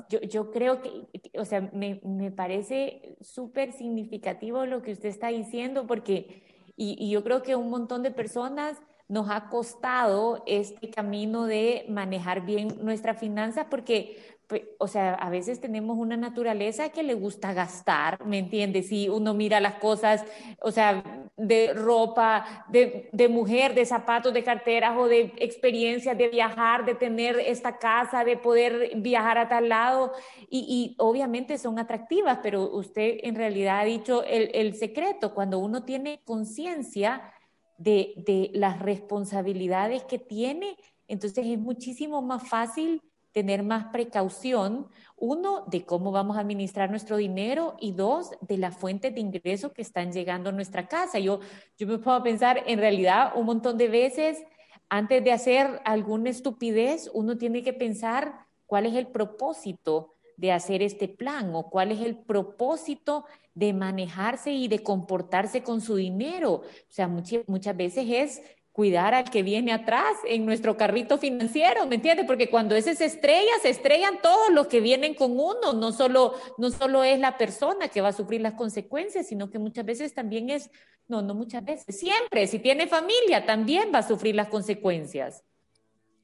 Yo, 0.09 0.21
yo, 0.21 0.51
creo 0.51 0.83
que, 0.83 1.07
o 1.39 1.45
sea, 1.45 1.61
me, 1.73 2.01
me 2.05 2.31
parece 2.33 3.17
súper 3.21 3.73
significativo 3.73 4.67
lo 4.67 4.83
que 4.83 4.93
usted 4.93 5.09
está 5.09 5.29
diciendo 5.29 5.87
porque, 5.87 6.43
y, 6.77 6.97
y 6.99 7.11
yo 7.11 7.23
creo 7.23 7.43
que 7.43 7.55
un 7.55 7.71
montón 7.71 8.03
de 8.03 8.11
personas 8.11 8.77
nos 9.09 9.31
ha 9.31 9.49
costado 9.49 10.43
este 10.47 10.91
camino 10.91 11.47
de 11.47 11.87
manejar 11.89 12.45
bien 12.45 12.69
nuestras 12.83 13.19
finanzas 13.19 13.67
porque 13.71 14.38
o 14.79 14.89
sea, 14.89 15.15
a 15.15 15.29
veces 15.29 15.61
tenemos 15.61 15.99
una 15.99 16.17
naturaleza 16.17 16.89
que 16.89 17.03
le 17.03 17.15
gusta 17.15 17.53
gastar, 17.53 18.25
¿me 18.25 18.39
entiendes? 18.39 18.89
Si 18.89 19.09
uno 19.09 19.35
mira 19.35 19.61
las 19.61 19.75
cosas, 19.75 20.25
o 20.63 20.71
sea, 20.71 21.31
de 21.37 21.75
ropa, 21.75 22.65
de, 22.69 23.11
de, 23.13 23.29
mujer, 23.29 23.75
de 23.75 23.85
zapatos, 23.85 24.33
de 24.33 24.43
carteras 24.43 24.97
o 24.97 25.07
de 25.07 25.33
experiencias, 25.37 26.17
de 26.17 26.29
viajar, 26.29 26.87
de 26.87 26.95
tener 26.95 27.39
esta 27.39 27.79
casa, 27.79 28.25
de 28.25 28.37
poder 28.37 28.93
viajar 28.97 29.37
a 29.39 29.49
tal 29.49 29.69
lado, 29.69 30.13
y, 30.49 30.65
y 30.69 30.97
obviamente 30.99 31.59
son 31.59 31.79
atractivas, 31.79 32.39
pero 32.43 32.71
usted 32.71 33.19
en 33.23 33.35
realidad 33.35 33.81
ha 33.81 33.85
dicho 33.85 34.25
el, 34.25 34.51
el 34.55 34.75
secreto, 34.75 35.35
cuando 35.35 35.59
uno 35.59 35.85
tiene 35.85 36.21
conciencia 36.25 37.33
de, 37.77 38.15
de 38.17 38.51
las 38.55 38.81
responsabilidades 38.81 40.05
que 40.05 40.19
tiene, 40.19 40.77
entonces 41.07 41.47
es 41.47 41.59
muchísimo 41.59 42.23
más 42.23 42.49
fácil 42.49 43.03
tener 43.33 43.63
más 43.63 43.87
precaución, 43.93 44.89
uno, 45.17 45.65
de 45.67 45.85
cómo 45.85 46.13
vamos 46.13 46.37
a 46.37 46.41
administrar 46.41 46.91
nuestro 46.91 47.17
dinero 47.17 47.77
y 47.81 47.93
dos, 47.93 48.31
de 48.41 48.57
las 48.59 48.77
fuentes 48.77 49.15
de 49.15 49.21
ingreso 49.21 49.73
que 49.73 49.83
están 49.83 50.13
llegando 50.13 50.51
a 50.51 50.53
nuestra 50.53 50.89
casa. 50.89 51.19
Yo, 51.19 51.41
yo 51.77 51.87
me 51.87 51.99
puedo 51.99 52.23
pensar, 52.23 52.63
en 52.67 52.79
realidad, 52.79 53.33
un 53.35 53.47
montón 53.47 53.79
de 53.79 53.89
veces, 53.89 54.45
antes 54.89 55.23
de 55.23 55.33
hacer 55.33 55.81
alguna 55.85 56.31
estupidez, 56.31 57.11
uno 57.13 57.37
tiene 57.37 57.63
que 57.63 57.73
pensar 57.73 58.47
cuál 58.67 58.87
es 58.87 58.95
el 58.95 59.09
propósito 59.09 60.15
de 60.37 60.53
hacer 60.53 60.83
este 60.83 61.09
plan 61.09 61.53
o 61.55 61.69
cuál 61.69 61.91
es 61.91 62.01
el 62.01 62.17
propósito 62.17 63.25
de 63.55 63.73
manejarse 63.73 64.53
y 64.53 64.69
de 64.69 64.85
comportarse 64.85 65.65
con 65.65 65.81
su 65.81 65.97
dinero. 65.97 66.53
O 66.53 66.63
sea, 66.89 67.09
muchas, 67.09 67.43
muchas 67.49 67.77
veces 67.77 68.07
es 68.09 68.43
cuidar 68.79 69.13
al 69.13 69.29
que 69.29 69.43
viene 69.43 69.73
atrás 69.73 70.19
en 70.25 70.47
nuestro 70.47 70.77
carrito 70.77 71.19
financiero, 71.19 71.85
¿me 71.87 71.97
entiendes? 71.97 72.25
Porque 72.27 72.49
cuando 72.49 72.77
ese 72.77 72.95
se 72.95 73.07
estrella, 73.07 73.51
se 73.61 73.71
estrellan 73.71 74.23
todos 74.23 74.51
los 74.51 74.69
que 74.69 74.81
vienen 74.81 75.17
con 75.17 75.33
uno, 75.33 75.73
no 75.73 75.91
solo, 75.91 76.35
no 76.59 76.71
solo 76.71 77.03
es 77.03 77.19
la 77.19 77.37
persona 77.37 77.89
que 77.89 78.01
va 78.01 78.11
a 78.11 78.13
sufrir 78.13 78.41
las 78.41 78.55
consecuencias, 78.55 79.27
sino 79.27 79.51
que 79.51 79.59
muchas 79.59 79.85
veces 79.85 80.15
también 80.15 80.49
es, 80.49 80.71
no, 81.09 81.23
no 81.23 81.35
muchas 81.35 81.65
veces, 81.65 81.99
siempre, 81.99 82.47
si 82.47 82.61
tiene 82.61 82.87
familia, 82.87 83.45
también 83.45 83.91
va 83.93 83.99
a 83.99 84.07
sufrir 84.07 84.37
las 84.37 84.47
consecuencias. 84.47 85.43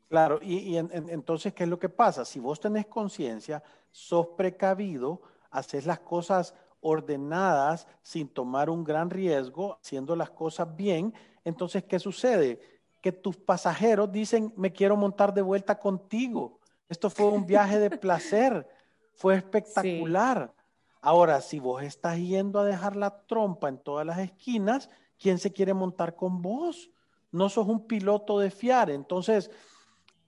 Claro, 0.08 0.38
y, 0.40 0.76
entonces, 0.76 1.54
¿qué 1.54 1.64
es 1.64 1.68
lo 1.68 1.80
que 1.80 1.88
pasa? 1.88 2.24
Si 2.24 2.38
vos 2.38 2.60
tenés 2.60 2.86
conciencia, 2.86 3.64
sos 3.90 4.28
precavido, 4.36 5.22
haces 5.50 5.86
las 5.86 5.98
cosas 5.98 6.54
ordenadas 6.84 7.86
sin 8.02 8.28
tomar 8.28 8.68
un 8.68 8.84
gran 8.84 9.08
riesgo, 9.08 9.78
haciendo 9.80 10.14
las 10.14 10.28
cosas 10.28 10.76
bien, 10.76 11.14
entonces, 11.42 11.82
¿qué 11.84 11.98
sucede? 11.98 12.60
Que 13.00 13.10
tus 13.10 13.36
pasajeros 13.36 14.12
dicen, 14.12 14.52
me 14.54 14.70
quiero 14.70 14.94
montar 14.94 15.32
de 15.32 15.40
vuelta 15.40 15.78
contigo. 15.78 16.60
Esto 16.88 17.08
fue 17.08 17.26
un 17.26 17.46
viaje 17.46 17.78
de 17.78 17.90
placer, 17.90 18.68
fue 19.14 19.36
espectacular. 19.36 20.52
Ahora, 21.00 21.40
si 21.40 21.58
vos 21.58 21.82
estás 21.82 22.18
yendo 22.18 22.60
a 22.60 22.64
dejar 22.64 22.96
la 22.96 23.22
trompa 23.26 23.70
en 23.70 23.78
todas 23.78 24.06
las 24.06 24.18
esquinas, 24.18 24.90
¿quién 25.18 25.38
se 25.38 25.52
quiere 25.52 25.72
montar 25.72 26.14
con 26.14 26.42
vos? 26.42 26.90
No 27.30 27.48
sos 27.48 27.66
un 27.66 27.86
piloto 27.86 28.38
de 28.38 28.50
fiar. 28.50 28.90
Entonces, 28.90 29.50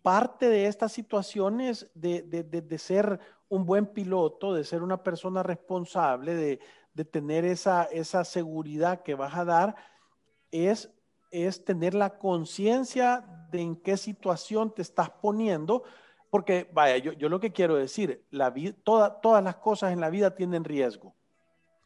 parte 0.06 0.48
de 0.48 0.66
estas 0.66 0.92
situaciones 0.92 1.90
de, 1.92 2.22
de, 2.22 2.78
ser 2.78 3.18
un 3.48 3.66
buen 3.66 3.86
piloto, 3.86 4.54
de 4.54 4.62
ser 4.62 4.84
una 4.84 5.02
persona 5.02 5.42
responsable, 5.42 6.36
de, 6.36 6.60
de 6.94 7.04
tener 7.04 7.44
esa, 7.44 7.82
esa 7.84 8.25
seguridad 8.25 9.02
que 9.02 9.16
vas 9.16 9.34
a 9.34 9.44
dar, 9.44 9.75
es 10.52 10.96
es 11.30 11.64
tener 11.64 11.94
la 11.94 12.18
conciencia 12.18 13.25
de 13.50 13.60
en 13.60 13.76
qué 13.76 13.96
situación 13.96 14.72
te 14.72 14.82
estás 14.82 15.10
poniendo, 15.10 15.82
porque, 16.30 16.68
vaya, 16.72 16.96
yo, 16.98 17.12
yo 17.12 17.28
lo 17.28 17.40
que 17.40 17.52
quiero 17.52 17.76
decir, 17.76 18.25
la 18.30 18.50
vida, 18.50 18.75
todas 18.82 19.44
las 19.44 19.56
cosas 19.56 19.92
en 19.92 20.00
la 20.00 20.10
vida 20.10 20.34
tienen 20.34 20.64
riesgo. 20.64 21.14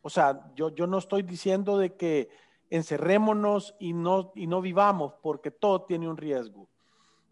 O 0.03 0.11
sea, 0.11 0.51
yo, 0.55 0.71
yo 0.71 0.87
no 0.87 0.99
estoy 0.99 1.23
diciendo 1.23 1.79
de 1.79 1.97
que 1.97 2.29
encerrémonos 2.71 3.75
y 3.79 3.93
no, 3.93 4.33
y 4.35 4.47
no 4.47 4.61
vivamos, 4.61 5.15
porque 5.23 5.51
todo 5.51 5.83
tiene 5.83 6.09
un 6.09 6.17
riesgo, 6.17 6.70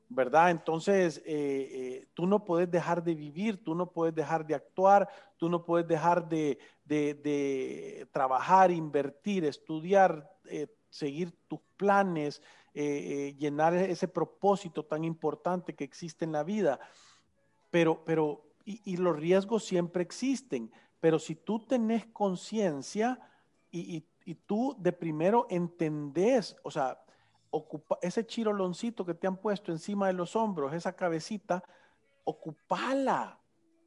¿verdad? 0.08 0.50
Entonces, 0.50 1.18
eh, 1.18 1.24
eh, 1.26 2.08
tú 2.14 2.26
no 2.26 2.44
puedes 2.44 2.70
dejar 2.70 3.02
de 3.02 3.14
vivir, 3.14 3.62
tú 3.62 3.74
no 3.74 3.90
puedes 3.90 4.14
dejar 4.14 4.46
de 4.46 4.54
actuar, 4.54 5.08
tú 5.36 5.48
no 5.48 5.64
puedes 5.64 5.86
dejar 5.86 6.28
de, 6.28 6.58
de, 6.84 7.14
de 7.14 8.08
trabajar, 8.10 8.70
invertir, 8.70 9.44
estudiar, 9.44 10.30
eh, 10.46 10.66
seguir 10.88 11.32
tus 11.46 11.60
planes, 11.76 12.42
llenar 12.74 13.74
ese 13.74 14.06
propósito 14.06 14.84
tan 14.84 15.02
importante 15.02 15.74
que 15.74 15.82
existe 15.82 16.24
en 16.24 16.30
la 16.30 16.44
vida. 16.44 16.78
Pero, 17.70 18.04
pero, 18.04 18.44
y, 18.64 18.96
los 18.98 19.16
riesgos 19.16 19.64
siempre 19.64 20.02
existen, 20.02 20.70
pero 21.00 21.18
si 21.18 21.34
tú 21.34 21.66
tenés 21.66 22.06
conciencia 22.06 23.18
y, 23.72 24.06
tú 24.46 24.76
de 24.78 24.92
primero 24.92 25.46
entendés, 25.50 26.54
o 26.62 26.70
sea, 26.70 27.00
ese 28.02 28.26
chiroloncito 28.26 29.04
que 29.04 29.14
te 29.14 29.26
han 29.26 29.36
puesto 29.36 29.72
encima 29.72 30.06
de 30.06 30.12
los 30.12 30.36
hombros, 30.36 30.72
esa 30.72 30.94
cabecita, 30.94 31.62
ocupala, 32.24 33.38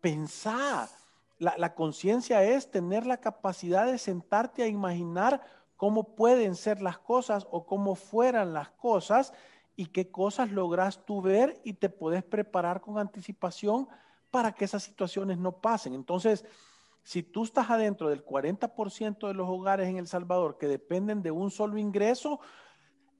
pensá. 0.01 0.89
La, 1.37 1.55
la 1.57 1.73
conciencia 1.73 2.43
es 2.43 2.69
tener 2.69 3.05
la 3.05 3.17
capacidad 3.17 3.85
de 3.85 3.97
sentarte 3.97 4.63
a 4.63 4.67
imaginar 4.67 5.41
cómo 5.75 6.15
pueden 6.15 6.55
ser 6.55 6.81
las 6.81 6.99
cosas 6.99 7.47
o 7.49 7.65
cómo 7.65 7.95
fueran 7.95 8.53
las 8.53 8.69
cosas 8.69 9.33
y 9.75 9.87
qué 9.87 10.11
cosas 10.11 10.51
logras 10.51 11.05
tú 11.05 11.21
ver 11.21 11.59
y 11.63 11.73
te 11.73 11.89
puedes 11.89 12.23
preparar 12.23 12.81
con 12.81 12.99
anticipación 12.99 13.87
para 14.29 14.53
que 14.53 14.65
esas 14.65 14.83
situaciones 14.83 15.37
no 15.37 15.53
pasen. 15.53 15.93
Entonces, 15.93 16.45
si 17.03 17.23
tú 17.23 17.43
estás 17.43 17.69
adentro 17.69 18.09
del 18.09 18.23
40% 18.23 19.27
de 19.27 19.33
los 19.33 19.49
hogares 19.49 19.89
en 19.89 19.97
El 19.97 20.07
Salvador 20.07 20.57
que 20.57 20.67
dependen 20.67 21.23
de 21.23 21.31
un 21.31 21.49
solo 21.49 21.77
ingreso, 21.77 22.39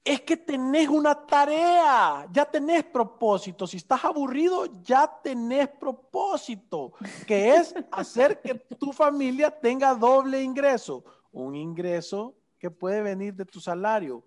es 0.04 0.22
que 0.22 0.36
tenés 0.36 0.90
una 0.90 1.14
tarea, 1.14 2.28
ya 2.32 2.46
tenés 2.46 2.84
propósito. 2.84 3.68
Si 3.68 3.78
estás 3.78 4.04
aburrido, 4.04 4.66
ya 4.82 5.08
tenés 5.24 5.68
propósito, 5.70 6.94
que 7.28 7.56
es 7.56 7.76
hacer 7.92 8.42
que 8.42 8.56
tu 8.56 8.92
familia 8.92 9.52
tenga 9.52 9.94
doble 9.94 10.42
ingreso. 10.42 11.04
Un 11.32 11.56
ingreso 11.56 12.34
que 12.58 12.72
puede 12.72 13.02
venir 13.02 13.36
de 13.36 13.46
tu 13.46 13.60
salario, 13.60 14.24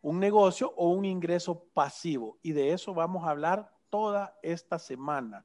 un 0.00 0.18
negocio 0.18 0.72
o 0.76 0.88
un 0.88 1.04
ingreso 1.04 1.64
pasivo. 1.74 2.38
Y 2.42 2.52
de 2.52 2.72
eso 2.72 2.94
vamos 2.94 3.24
a 3.24 3.30
hablar 3.30 3.70
toda 3.90 4.38
esta 4.42 4.78
semana. 4.78 5.44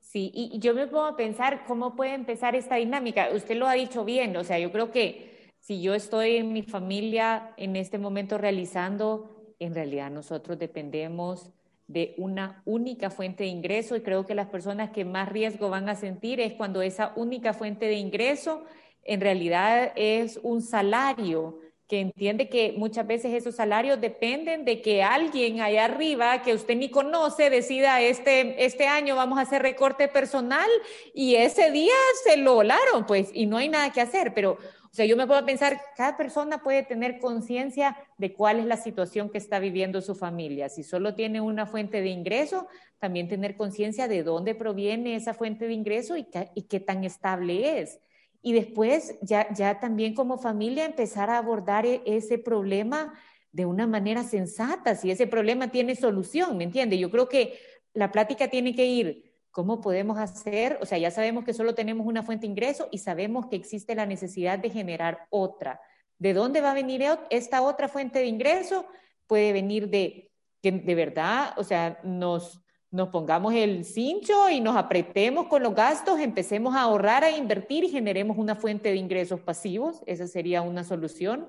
Sí, 0.00 0.30
y 0.34 0.58
yo 0.58 0.74
me 0.74 0.82
a 0.82 1.16
pensar 1.16 1.64
cómo 1.64 1.96
puede 1.96 2.12
empezar 2.12 2.54
esta 2.54 2.76
dinámica. 2.76 3.30
Usted 3.34 3.56
lo 3.56 3.66
ha 3.66 3.72
dicho 3.72 4.04
bien, 4.04 4.36
o 4.36 4.44
sea, 4.44 4.58
yo 4.58 4.70
creo 4.70 4.92
que 4.92 5.33
si 5.64 5.80
yo 5.80 5.94
estoy 5.94 6.36
en 6.36 6.52
mi 6.52 6.60
familia 6.60 7.54
en 7.56 7.74
este 7.74 7.96
momento 7.96 8.36
realizando, 8.36 9.54
en 9.58 9.74
realidad 9.74 10.10
nosotros 10.10 10.58
dependemos 10.58 11.52
de 11.86 12.14
una 12.18 12.60
única 12.66 13.08
fuente 13.08 13.44
de 13.44 13.48
ingreso 13.48 13.96
y 13.96 14.02
creo 14.02 14.26
que 14.26 14.34
las 14.34 14.48
personas 14.48 14.90
que 14.90 15.06
más 15.06 15.30
riesgo 15.30 15.70
van 15.70 15.88
a 15.88 15.94
sentir 15.94 16.38
es 16.38 16.52
cuando 16.52 16.82
esa 16.82 17.14
única 17.16 17.54
fuente 17.54 17.86
de 17.86 17.94
ingreso 17.94 18.62
en 19.04 19.22
realidad 19.22 19.92
es 19.96 20.38
un 20.42 20.60
salario 20.60 21.60
que 21.88 22.00
entiende 22.00 22.50
que 22.50 22.74
muchas 22.76 23.06
veces 23.06 23.32
esos 23.32 23.54
salarios 23.54 23.98
dependen 24.02 24.66
de 24.66 24.82
que 24.82 25.02
alguien 25.02 25.62
allá 25.62 25.86
arriba 25.86 26.42
que 26.42 26.52
usted 26.52 26.76
ni 26.76 26.90
conoce 26.90 27.48
decida 27.48 28.02
este, 28.02 28.66
este 28.66 28.86
año 28.86 29.16
vamos 29.16 29.38
a 29.38 29.42
hacer 29.42 29.62
recorte 29.62 30.08
personal 30.08 30.68
y 31.14 31.36
ese 31.36 31.70
día 31.70 31.94
se 32.22 32.36
lo 32.36 32.54
volaron, 32.54 33.06
pues, 33.06 33.30
y 33.32 33.46
no 33.46 33.56
hay 33.56 33.70
nada 33.70 33.92
que 33.92 34.00
hacer. 34.02 34.32
Pero, 34.34 34.58
o 34.94 34.96
sea, 34.96 35.06
yo 35.06 35.16
me 35.16 35.26
puedo 35.26 35.44
pensar, 35.44 35.80
cada 35.96 36.16
persona 36.16 36.62
puede 36.62 36.84
tener 36.84 37.18
conciencia 37.18 37.96
de 38.16 38.32
cuál 38.32 38.60
es 38.60 38.66
la 38.66 38.76
situación 38.76 39.28
que 39.28 39.38
está 39.38 39.58
viviendo 39.58 40.00
su 40.00 40.14
familia. 40.14 40.68
Si 40.68 40.84
solo 40.84 41.16
tiene 41.16 41.40
una 41.40 41.66
fuente 41.66 42.00
de 42.00 42.10
ingreso, 42.10 42.68
también 43.00 43.26
tener 43.26 43.56
conciencia 43.56 44.06
de 44.06 44.22
dónde 44.22 44.54
proviene 44.54 45.16
esa 45.16 45.34
fuente 45.34 45.66
de 45.66 45.72
ingreso 45.72 46.16
y, 46.16 46.28
y 46.54 46.62
qué 46.62 46.78
tan 46.78 47.02
estable 47.02 47.80
es 47.80 47.98
y 48.40 48.52
después 48.52 49.18
ya, 49.22 49.52
ya 49.52 49.80
también 49.80 50.14
como 50.14 50.38
familia 50.38 50.84
empezar 50.84 51.28
a 51.28 51.38
abordar 51.38 51.86
e, 51.86 52.02
ese 52.04 52.38
problema 52.38 53.14
de 53.50 53.66
una 53.66 53.88
manera 53.88 54.22
sensata, 54.22 54.94
si 54.94 55.10
ese 55.10 55.26
problema 55.26 55.72
tiene 55.72 55.96
solución, 55.96 56.56
¿me 56.56 56.64
entiende? 56.64 56.98
Yo 56.98 57.10
creo 57.10 57.28
que 57.28 57.58
la 57.94 58.12
plática 58.12 58.48
tiene 58.48 58.76
que 58.76 58.86
ir 58.86 59.33
¿Cómo 59.54 59.80
podemos 59.80 60.18
hacer? 60.18 60.80
O 60.82 60.84
sea, 60.84 60.98
ya 60.98 61.12
sabemos 61.12 61.44
que 61.44 61.54
solo 61.54 61.76
tenemos 61.76 62.08
una 62.08 62.24
fuente 62.24 62.44
de 62.44 62.50
ingreso 62.50 62.88
y 62.90 62.98
sabemos 62.98 63.46
que 63.46 63.54
existe 63.54 63.94
la 63.94 64.04
necesidad 64.04 64.58
de 64.58 64.68
generar 64.68 65.28
otra. 65.30 65.80
¿De 66.18 66.34
dónde 66.34 66.60
va 66.60 66.72
a 66.72 66.74
venir 66.74 67.04
esta 67.30 67.62
otra 67.62 67.86
fuente 67.86 68.18
de 68.18 68.26
ingreso? 68.26 68.84
Puede 69.28 69.52
venir 69.52 69.88
de 69.90 70.32
que 70.60 70.72
de 70.72 70.94
verdad, 70.96 71.54
o 71.56 71.62
sea, 71.62 72.00
nos, 72.02 72.64
nos 72.90 73.10
pongamos 73.10 73.54
el 73.54 73.84
cincho 73.84 74.50
y 74.50 74.60
nos 74.60 74.74
apretemos 74.74 75.46
con 75.46 75.62
los 75.62 75.72
gastos, 75.72 76.18
empecemos 76.18 76.74
a 76.74 76.80
ahorrar, 76.80 77.22
a 77.22 77.30
invertir 77.30 77.84
y 77.84 77.90
generemos 77.90 78.36
una 78.36 78.56
fuente 78.56 78.88
de 78.88 78.96
ingresos 78.96 79.38
pasivos. 79.38 80.02
Esa 80.06 80.26
sería 80.26 80.62
una 80.62 80.82
solución. 80.82 81.48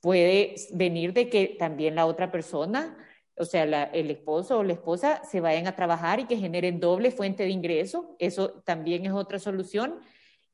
Puede 0.00 0.54
venir 0.72 1.14
de 1.14 1.28
que 1.28 1.56
también 1.58 1.96
la 1.96 2.06
otra 2.06 2.30
persona 2.30 2.96
o 3.40 3.44
sea, 3.46 3.62
el 3.64 4.10
esposo 4.10 4.58
o 4.58 4.62
la 4.62 4.74
esposa 4.74 5.22
se 5.24 5.40
vayan 5.40 5.66
a 5.66 5.74
trabajar 5.74 6.20
y 6.20 6.26
que 6.26 6.36
generen 6.36 6.78
doble 6.78 7.10
fuente 7.10 7.42
de 7.42 7.48
ingreso. 7.48 8.14
Eso 8.18 8.50
también 8.64 9.06
es 9.06 9.12
otra 9.12 9.38
solución. 9.38 9.98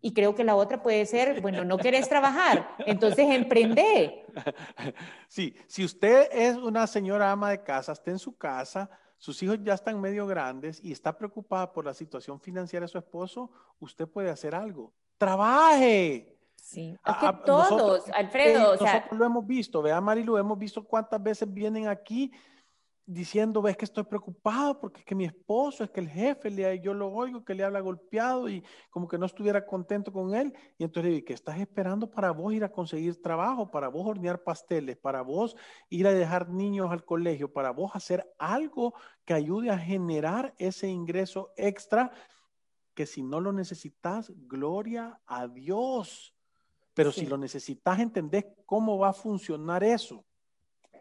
Y 0.00 0.14
creo 0.14 0.36
que 0.36 0.44
la 0.44 0.54
otra 0.54 0.84
puede 0.84 1.04
ser, 1.04 1.40
bueno, 1.40 1.64
no 1.64 1.78
querés 1.78 2.08
trabajar, 2.08 2.76
entonces 2.86 3.26
emprende. 3.28 4.24
Sí, 5.28 5.56
si 5.66 5.82
usted 5.82 6.28
es 6.30 6.56
una 6.56 6.86
señora 6.86 7.32
ama 7.32 7.50
de 7.50 7.62
casa, 7.62 7.92
está 7.92 8.10
en 8.10 8.18
su 8.18 8.36
casa, 8.36 8.88
sus 9.16 9.42
hijos 9.42 9.58
ya 9.62 9.72
están 9.72 9.98
medio 10.00 10.26
grandes 10.26 10.78
y 10.84 10.92
está 10.92 11.16
preocupada 11.16 11.72
por 11.72 11.86
la 11.86 11.94
situación 11.94 12.38
financiera 12.38 12.84
de 12.84 12.92
su 12.92 12.98
esposo, 12.98 13.50
usted 13.80 14.06
puede 14.06 14.30
hacer 14.30 14.54
algo. 14.54 14.92
Trabaje. 15.16 16.38
Sí, 16.54 16.96
a, 17.02 17.42
todos, 17.44 18.04
Alfredo. 18.10 18.72
o 18.72 18.76
sea, 18.76 18.94
nosotros 18.94 19.18
lo 19.18 19.24
hemos 19.24 19.46
visto, 19.46 19.80
vea 19.80 20.00
Marilu, 20.00 20.36
hemos 20.36 20.58
visto 20.58 20.84
cuántas 20.84 21.22
veces 21.22 21.52
vienen 21.52 21.88
aquí 21.88 22.30
diciendo, 23.06 23.62
ves 23.62 23.76
que 23.76 23.84
estoy 23.84 24.02
preocupado 24.02 24.80
porque 24.80 24.98
es 24.98 25.06
que 25.06 25.14
mi 25.14 25.24
esposo, 25.24 25.84
es 25.84 25.90
que 25.90 26.00
el 26.00 26.08
jefe, 26.08 26.50
le, 26.50 26.80
yo 26.80 26.92
lo 26.92 27.08
oigo 27.08 27.44
que 27.44 27.54
le 27.54 27.62
habla 27.62 27.78
golpeado 27.78 28.48
y 28.48 28.64
como 28.90 29.06
que 29.06 29.16
no 29.16 29.26
estuviera 29.26 29.64
contento 29.64 30.12
con 30.12 30.34
él. 30.34 30.52
Y 30.76 30.82
entonces 30.82 31.08
le 31.08 31.14
digo, 31.14 31.26
¿qué 31.26 31.32
estás 31.32 31.60
esperando 31.60 32.10
para 32.10 32.32
vos 32.32 32.52
ir 32.52 32.64
a 32.64 32.72
conseguir 32.72 33.22
trabajo, 33.22 33.70
para 33.70 33.88
vos 33.88 34.06
hornear 34.06 34.42
pasteles, 34.42 34.96
para 34.96 35.22
vos 35.22 35.56
ir 35.88 36.06
a 36.08 36.12
dejar 36.12 36.48
niños 36.48 36.90
al 36.90 37.04
colegio, 37.04 37.52
para 37.52 37.70
vos 37.70 37.92
hacer 37.94 38.28
algo 38.38 38.94
que 39.24 39.34
ayude 39.34 39.70
a 39.70 39.78
generar 39.78 40.52
ese 40.58 40.88
ingreso 40.88 41.52
extra 41.56 42.10
que 42.92 43.06
si 43.06 43.22
no 43.22 43.40
lo 43.40 43.52
necesitas, 43.52 44.32
gloria 44.48 45.20
a 45.26 45.46
Dios. 45.46 46.34
Pero 46.94 47.12
si 47.12 47.26
lo 47.26 47.36
necesitas, 47.36 48.00
entendés 48.00 48.46
cómo 48.64 48.98
va 48.98 49.10
a 49.10 49.12
funcionar 49.12 49.84
eso. 49.84 50.24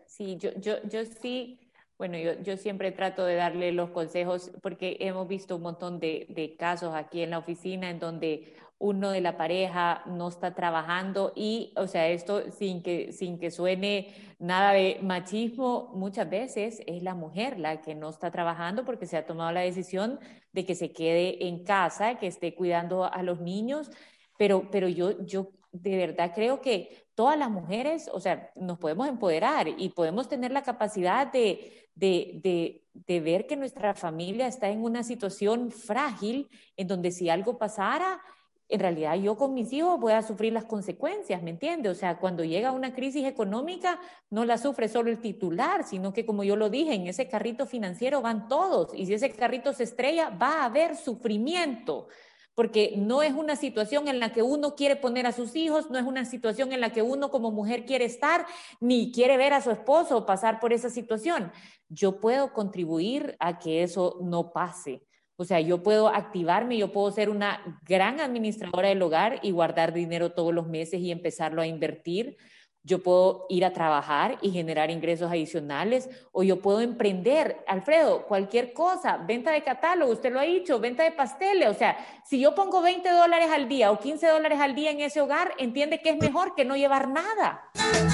Sí, 0.06 0.36
yo, 0.36 0.52
yo, 0.60 0.84
yo 0.84 1.06
sí 1.06 1.65
bueno, 1.98 2.18
yo, 2.18 2.34
yo, 2.42 2.58
siempre 2.58 2.92
trato 2.92 3.26
de 3.26 3.36
darle 3.36 3.72
los 3.72 3.90
consejos 3.92 4.52
porque 4.62 4.98
hemos 5.00 5.28
visto 5.28 5.56
un 5.56 5.62
montón 5.62 6.00
de, 6.00 6.26
de, 6.30 6.56
casos 6.58 6.94
aquí 6.94 7.22
en 7.22 7.30
la 7.30 7.38
oficina 7.38 7.90
en 7.90 8.00
donde 8.00 8.54
uno 8.78 9.12
de 9.12 9.22
la 9.22 9.38
pareja 9.38 10.04
no 10.06 10.28
está 10.28 10.54
trabajando 10.54 11.32
y, 11.36 11.74
o 11.78 11.88
sea, 11.88 12.10
esto 12.10 12.52
sin 12.52 12.84
que, 12.84 13.14
sin 13.14 13.40
que 13.40 13.50
suene 13.50 14.14
nada 14.40 14.74
de 14.74 15.00
machismo, 15.02 15.92
muchas 15.96 16.30
veces 16.30 16.82
es 16.86 17.02
la 17.02 17.16
mujer 17.16 17.58
la 17.58 17.82
que 17.82 17.96
no 17.96 18.10
está 18.10 18.32
trabajando 18.32 18.84
porque 18.84 19.06
se 19.06 19.16
ha 19.18 19.26
tomado 19.26 19.52
la 19.54 19.62
decisión 19.62 20.20
de 20.52 20.66
que 20.66 20.76
se 20.76 20.92
quede 20.92 21.48
en 21.48 21.64
casa, 21.64 22.16
que 22.16 22.28
esté 22.28 22.54
cuidando 22.54 23.06
a 23.06 23.24
los 23.24 23.40
niños, 23.40 23.90
pero, 24.38 24.70
pero 24.70 24.90
yo, 24.90 25.26
yo 25.26 25.52
de 25.72 25.98
verdad 25.98 26.34
creo 26.36 26.62
que 26.62 27.05
todas 27.16 27.40
las 27.40 27.50
mujeres, 27.50 28.10
o 28.14 28.20
sea, 28.20 28.52
nos 28.56 28.78
podemos 28.78 29.08
empoderar 29.08 29.68
y 29.70 29.90
podemos 29.90 30.28
tener 30.28 30.52
la 30.52 30.64
capacidad 30.64 31.32
de, 31.32 31.90
de, 31.96 32.82
de, 32.94 33.20
ver 33.22 33.48
que 33.48 33.56
nuestra 33.56 33.94
familia 33.94 34.48
está 34.48 34.70
en 34.70 34.84
una 34.84 35.02
situación 35.04 35.72
frágil, 35.72 36.50
en 36.76 36.88
donde 36.88 37.12
si 37.12 37.30
algo 37.30 37.58
pasara, 37.58 38.22
en 38.68 38.80
realidad 38.80 39.16
yo 39.16 39.38
con 39.38 39.54
mis 39.54 39.72
hijos 39.72 40.00
voy 40.00 40.14
a 40.14 40.24
sufrir 40.24 40.52
las 40.52 40.66
consecuencias, 40.66 41.42
¿me 41.42 41.52
entiende? 41.52 41.88
O 41.88 41.96
sea, 41.96 42.18
cuando 42.18 42.44
llega 42.44 42.72
una 42.72 42.94
crisis 42.94 43.26
económica, 43.26 44.00
no 44.30 44.44
la 44.44 44.58
sufre 44.58 44.90
solo 44.90 45.10
el 45.10 45.20
titular, 45.20 45.86
sino 45.86 46.12
que 46.12 46.26
como 46.26 46.44
yo 46.44 46.56
lo 46.56 46.70
dije, 46.70 46.96
en 46.96 47.08
ese 47.08 47.30
carrito 47.30 47.66
financiero 47.66 48.22
van 48.22 48.48
todos, 48.50 48.94
y 48.94 49.06
si 49.06 49.14
ese 49.14 49.32
carrito 49.32 49.72
se 49.72 49.84
estrella, 49.84 50.30
va 50.30 50.62
a 50.62 50.66
haber 50.66 50.98
sufrimiento 50.98 52.08
porque 52.56 52.94
no 52.98 53.22
es 53.22 53.34
una 53.34 53.56
situación 53.56 54.08
en 54.08 54.20
la 54.20 54.32
que 54.32 54.42
uno 54.42 54.76
quiere 54.76 54.96
poner 54.96 55.28
a 55.28 55.34
sus 55.34 55.56
hijos, 55.56 55.92
no 55.92 56.00
es 56.00 56.06
una 56.06 56.26
situación 56.26 56.72
en 56.72 56.82
la 56.82 56.92
que 56.92 57.02
uno 57.02 57.30
como 57.30 57.52
mujer 57.52 57.86
quiere 57.86 58.06
estar, 58.06 58.46
ni 58.80 59.12
quiere 59.12 59.38
ver 59.38 59.54
a 59.54 59.62
su 59.62 59.72
esposo 59.72 60.26
pasar 60.26 60.60
por 60.60 60.74
esa 60.74 60.90
situación. 60.90 61.52
Yo 61.90 62.20
puedo 62.20 62.54
contribuir 62.54 63.36
a 63.40 63.60
que 63.60 63.84
eso 63.84 64.18
no 64.24 64.52
pase. 64.54 65.04
O 65.38 65.44
sea, 65.44 65.60
yo 65.60 65.84
puedo 65.84 66.08
activarme, 66.08 66.78
yo 66.78 66.94
puedo 66.94 67.12
ser 67.12 67.30
una 67.30 67.80
gran 67.86 68.22
administradora 68.22 68.88
del 68.88 69.02
hogar 69.02 69.40
y 69.44 69.52
guardar 69.52 69.92
dinero 69.92 70.32
todos 70.32 70.54
los 70.54 70.68
meses 70.68 71.02
y 71.02 71.12
empezarlo 71.12 71.62
a 71.62 71.68
invertir 71.68 72.38
yo 72.86 73.02
puedo 73.02 73.48
ir 73.50 73.66
a 73.66 73.74
trabajar 73.74 74.38
y 74.42 74.52
generar 74.52 74.92
ingresos 74.92 75.32
adicionales 75.32 76.08
o 76.32 76.44
yo 76.44 76.62
puedo 76.62 76.82
emprender. 76.82 77.64
Alfredo, 77.68 78.28
cualquier 78.28 78.74
cosa, 78.74 79.18
venta 79.18 79.52
de 79.52 79.64
catálogo, 79.64 80.12
usted 80.12 80.32
lo 80.32 80.40
ha 80.40 80.44
dicho, 80.44 80.80
venta 80.80 81.04
de 81.04 81.12
pasteles. 81.12 81.68
O 81.68 81.74
sea, 81.74 81.98
si 82.24 82.40
yo 82.40 82.54
pongo 82.54 82.84
20 82.84 83.10
dólares 83.10 83.50
al 83.52 83.68
día 83.68 83.92
o 83.92 84.00
15 84.00 84.28
dólares 84.28 84.60
al 84.60 84.76
día 84.76 84.92
en 84.92 85.00
ese 85.00 85.20
hogar, 85.20 85.54
entiende 85.58 86.00
que 86.00 86.12
es 86.12 86.18
mejor 86.18 86.54
que 86.54 86.64
no 86.64 86.78
llevar 86.78 87.10
nada. 87.10 87.72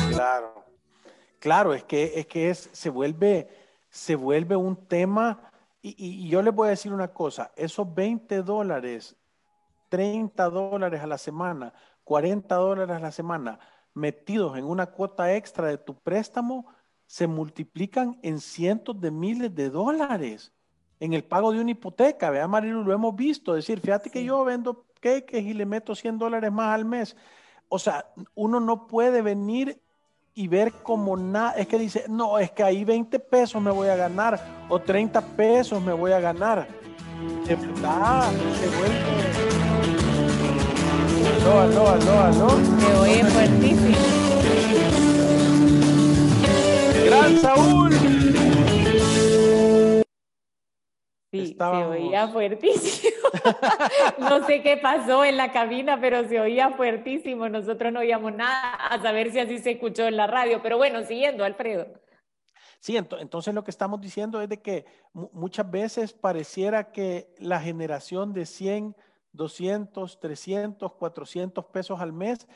Claro, 0.10 0.64
claro, 1.40 1.74
es 1.74 1.84
que, 1.84 2.14
es 2.16 2.26
que 2.28 2.50
es, 2.50 2.70
se, 2.72 2.90
vuelve, 2.90 3.50
se 3.90 4.16
vuelve 4.16 4.56
un 4.56 4.88
tema 4.88 5.52
y, 5.82 5.96
y 5.98 6.30
yo 6.30 6.42
les 6.42 6.56
voy 6.56 6.68
a 6.68 6.72
decir 6.72 6.94
una 6.94 7.10
cosa, 7.10 7.52
esos 7.58 7.94
20 7.94 8.42
dólares, 8.42 9.18
30 9.90 10.50
dólares 10.50 11.02
a 11.02 11.08
la 11.08 11.18
semana, 11.18 11.74
40 12.06 12.56
dólares 12.56 12.96
a 12.96 13.00
la 13.00 13.12
semana, 13.12 13.60
metidos 13.94 14.58
en 14.58 14.66
una 14.66 14.88
cuota 14.88 15.34
extra 15.36 15.68
de 15.68 15.78
tu 15.78 15.96
préstamo 15.96 16.66
se 17.08 17.28
multiplican 17.28 18.20
en 18.24 18.40
cientos 18.40 19.00
de 19.02 19.12
miles 19.12 19.54
de 19.54 19.70
dólares 19.70 20.54
en 21.02 21.14
el 21.14 21.24
pago 21.24 21.52
de 21.52 21.60
una 21.60 21.72
hipoteca. 21.72 22.30
Vea, 22.30 22.48
Marilu, 22.48 22.84
lo 22.84 22.94
hemos 22.94 23.16
visto. 23.16 23.54
decir, 23.54 23.82
fíjate 23.82 24.10
que 24.10 24.24
yo 24.24 24.46
vendo 24.46 24.86
cakes 25.02 25.40
y 25.40 25.54
le 25.54 25.66
meto 25.66 25.94
100 25.94 26.18
dólares 26.20 26.52
más 26.52 26.74
al 26.74 26.86
mes. 26.86 27.18
O 27.68 27.80
sea, 27.80 28.06
uno 28.36 28.60
no 28.60 28.88
puede 28.88 29.22
venir 29.22 29.82
y 30.34 30.48
ver 30.48 30.72
como 30.72 31.18
nada. 31.18 31.54
Es 31.54 31.68
que 31.68 31.80
dice, 31.80 32.06
no, 32.08 32.40
es 32.40 32.52
que 32.52 32.64
ahí 32.64 32.86
20 32.86 33.20
pesos 33.20 33.62
me 33.62 33.72
voy 33.72 33.90
a 33.90 33.96
ganar 33.96 34.40
o 34.70 34.80
30 34.80 35.22
pesos 35.22 35.82
me 35.82 35.92
voy 35.92 36.12
a 36.12 36.20
ganar. 36.20 36.68
De 37.46 37.56
verdad, 37.56 38.32
se 38.32 38.68
vuelve 38.78 39.31
Aló, 41.32 41.60
aló, 41.60 41.88
aló, 41.88 42.20
aló. 42.20 42.58
Me 42.58 43.00
oye 43.00 43.24
fuertísimo. 43.26 43.98
¡Gran 47.06 47.38
Saúl! 47.40 47.92
Sí, 51.32 51.56
se 51.58 51.64
oía 51.64 52.28
fuertísimo. 52.28 53.16
no 54.20 54.46
sé 54.46 54.62
qué 54.62 54.78
pasó 54.78 55.24
en 55.24 55.38
la 55.38 55.54
cabina, 55.54 56.00
pero 56.02 56.28
se 56.28 56.40
oía 56.40 56.72
fuertísimo. 56.72 57.48
Nosotros 57.48 57.94
no 57.94 58.02
oíamos 58.02 58.34
nada, 58.34 58.74
a 58.76 59.02
saber 59.02 59.32
si 59.32 59.40
así 59.40 59.60
se 59.60 59.72
escuchó 59.72 60.08
en 60.08 60.18
la 60.18 60.28
radio. 60.28 60.62
Pero 60.62 60.78
bueno, 60.78 61.04
siguiendo, 61.04 61.46
Alfredo. 61.46 61.88
Sí, 62.82 62.98
entonces 62.98 63.54
lo 63.54 63.64
que 63.64 63.72
estamos 63.72 64.02
diciendo 64.02 64.42
es 64.42 64.50
de 64.50 64.62
que 64.62 64.86
muchas 65.14 65.70
veces 65.70 66.14
pareciera 66.14 66.92
que 66.92 67.34
la 67.38 67.62
generación 67.62 68.34
de 68.34 68.46
100 68.46 68.96
200, 69.34 70.20
300, 70.20 70.94
400 70.94 71.66
pesos 71.66 72.00
al 72.00 72.14
mes 72.14 72.48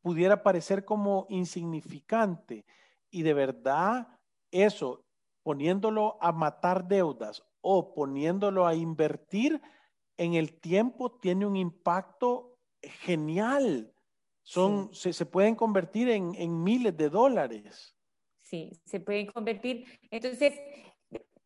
pudiera 0.00 0.42
parecer 0.42 0.84
como 0.84 1.26
insignificante. 1.28 2.64
Y 3.10 3.22
de 3.22 3.34
verdad, 3.34 4.08
eso, 4.50 5.04
poniéndolo 5.42 6.18
a 6.20 6.32
matar 6.32 6.86
deudas 6.86 7.44
o 7.60 7.94
poniéndolo 7.94 8.66
a 8.66 8.74
invertir 8.74 9.60
en 10.16 10.34
el 10.34 10.60
tiempo, 10.60 11.12
tiene 11.12 11.46
un 11.46 11.56
impacto 11.56 12.58
genial. 12.82 13.92
Son, 14.42 14.92
se, 14.92 15.12
se, 15.12 15.24
pueden 15.24 15.54
convertir 15.54 16.08
en, 16.08 16.34
en 16.34 16.62
miles 16.62 16.96
de 16.96 17.08
dólares. 17.08 17.96
Sí, 18.42 18.72
se 18.84 18.98
pueden 18.98 19.26
convertir. 19.26 19.86
Entonces, 20.10 20.60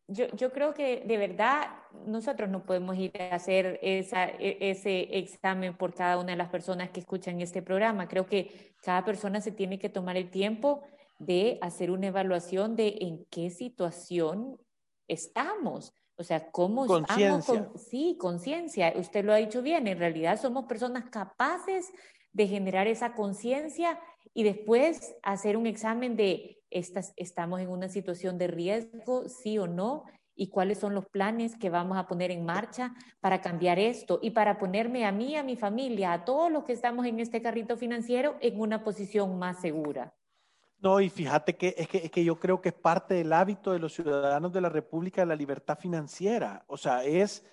yo, 0.07 0.27
yo, 0.35 0.51
creo 0.51 0.73
que 0.73 1.03
de 1.05 1.17
verdad 1.17 1.67
nosotros 2.05 2.49
no 2.49 2.65
podemos 2.65 2.97
ir 2.97 3.11
a 3.21 3.35
hacer 3.35 3.79
esa, 3.81 4.25
e, 4.25 4.57
ese 4.59 5.17
examen 5.17 5.75
por 5.75 5.93
cada 5.93 6.17
una 6.17 6.31
de 6.31 6.37
las 6.37 6.49
personas 6.49 6.89
que 6.91 7.01
escuchan 7.01 7.41
este 7.41 7.61
programa. 7.61 8.07
Creo 8.07 8.25
que 8.25 8.73
cada 8.81 9.03
persona 9.03 9.41
se 9.41 9.51
tiene 9.51 9.79
que 9.79 9.89
tomar 9.89 10.15
el 10.15 10.29
tiempo 10.29 10.83
de 11.19 11.57
hacer 11.61 11.91
una 11.91 12.07
evaluación 12.07 12.75
de 12.75 12.97
en 13.01 13.25
qué 13.29 13.49
situación 13.49 14.59
estamos. 15.07 15.93
O 16.15 16.23
sea, 16.23 16.51
cómo 16.51 16.85
estamos. 16.85 17.45
Con, 17.45 17.77
sí, 17.77 18.17
conciencia. 18.19 18.93
Usted 18.95 19.23
lo 19.23 19.33
ha 19.33 19.37
dicho 19.37 19.61
bien. 19.61 19.87
En 19.87 19.99
realidad 19.99 20.39
somos 20.39 20.65
personas 20.65 21.05
capaces 21.09 21.91
de 22.33 22.47
generar 22.47 22.87
esa 22.87 23.13
conciencia 23.13 23.99
y 24.33 24.43
después 24.43 25.15
hacer 25.21 25.57
un 25.57 25.67
examen 25.67 26.15
de 26.15 26.56
estas, 26.69 27.13
estamos 27.15 27.59
en 27.61 27.69
una 27.69 27.89
situación 27.89 28.37
de 28.37 28.47
riesgo, 28.47 29.27
sí 29.29 29.57
o 29.57 29.67
no, 29.67 30.05
y 30.35 30.49
cuáles 30.49 30.77
son 30.77 30.93
los 30.93 31.05
planes 31.07 31.57
que 31.57 31.69
vamos 31.69 31.97
a 31.97 32.07
poner 32.07 32.31
en 32.31 32.45
marcha 32.45 32.93
para 33.19 33.41
cambiar 33.41 33.79
esto 33.79 34.19
y 34.21 34.31
para 34.31 34.59
ponerme 34.59 35.05
a 35.05 35.11
mí, 35.11 35.35
a 35.35 35.43
mi 35.43 35.55
familia, 35.55 36.13
a 36.13 36.25
todos 36.25 36.51
los 36.51 36.63
que 36.63 36.73
estamos 36.73 37.05
en 37.05 37.19
este 37.19 37.41
carrito 37.41 37.75
financiero 37.75 38.37
en 38.39 38.59
una 38.59 38.83
posición 38.83 39.37
más 39.39 39.59
segura. 39.59 40.13
No, 40.79 41.01
y 41.01 41.09
fíjate 41.09 41.55
que 41.55 41.73
es, 41.75 41.87
que 41.87 41.97
es 41.97 42.11
que 42.11 42.23
yo 42.23 42.39
creo 42.39 42.61
que 42.61 42.69
es 42.69 42.75
parte 42.75 43.15
del 43.15 43.33
hábito 43.33 43.71
de 43.71 43.79
los 43.79 43.95
ciudadanos 43.95 44.53
de 44.53 44.61
la 44.61 44.69
República 44.69 45.21
de 45.21 45.27
la 45.27 45.35
libertad 45.35 45.79
financiera. 45.79 46.63
O 46.67 46.77
sea, 46.77 47.03
es, 47.03 47.43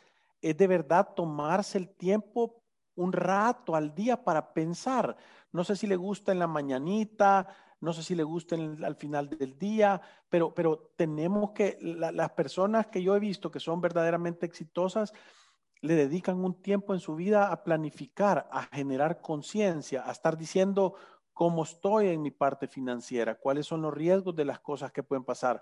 es 0.42 0.56
de 0.56 0.66
verdad 0.66 1.08
tomarse 1.16 1.78
el 1.78 1.88
tiempo 1.88 2.62
un 2.96 3.12
rato 3.12 3.74
al 3.74 3.94
día 3.94 4.22
para 4.22 4.52
pensar. 4.52 5.16
No 5.52 5.64
sé 5.64 5.74
si 5.74 5.86
le 5.86 5.96
gusta 5.96 6.32
en 6.32 6.38
la 6.38 6.46
mañanita, 6.46 7.48
no 7.84 7.92
sé 7.92 8.02
si 8.02 8.14
le 8.14 8.24
gusta 8.24 8.56
al 8.56 8.96
final 8.96 9.28
del 9.28 9.58
día, 9.58 10.00
pero, 10.28 10.52
pero 10.54 10.92
tenemos 10.96 11.52
que, 11.52 11.78
las 11.80 12.30
personas 12.32 12.86
que 12.88 13.02
yo 13.02 13.14
he 13.14 13.20
visto 13.20 13.50
que 13.50 13.60
son 13.60 13.80
verdaderamente 13.80 14.46
exitosas, 14.46 15.12
le 15.80 15.94
dedican 15.94 16.42
un 16.42 16.62
tiempo 16.62 16.94
en 16.94 17.00
su 17.00 17.14
vida 17.14 17.52
a 17.52 17.62
planificar, 17.62 18.48
a 18.50 18.62
generar 18.62 19.20
conciencia, 19.20 20.02
a 20.08 20.12
estar 20.12 20.38
diciendo 20.38 20.94
cómo 21.34 21.64
estoy 21.64 22.08
en 22.08 22.22
mi 22.22 22.30
parte 22.30 22.66
financiera, 22.68 23.34
cuáles 23.34 23.66
son 23.66 23.82
los 23.82 23.92
riesgos 23.92 24.34
de 24.34 24.46
las 24.46 24.60
cosas 24.60 24.92
que 24.92 25.02
pueden 25.02 25.24
pasar, 25.24 25.60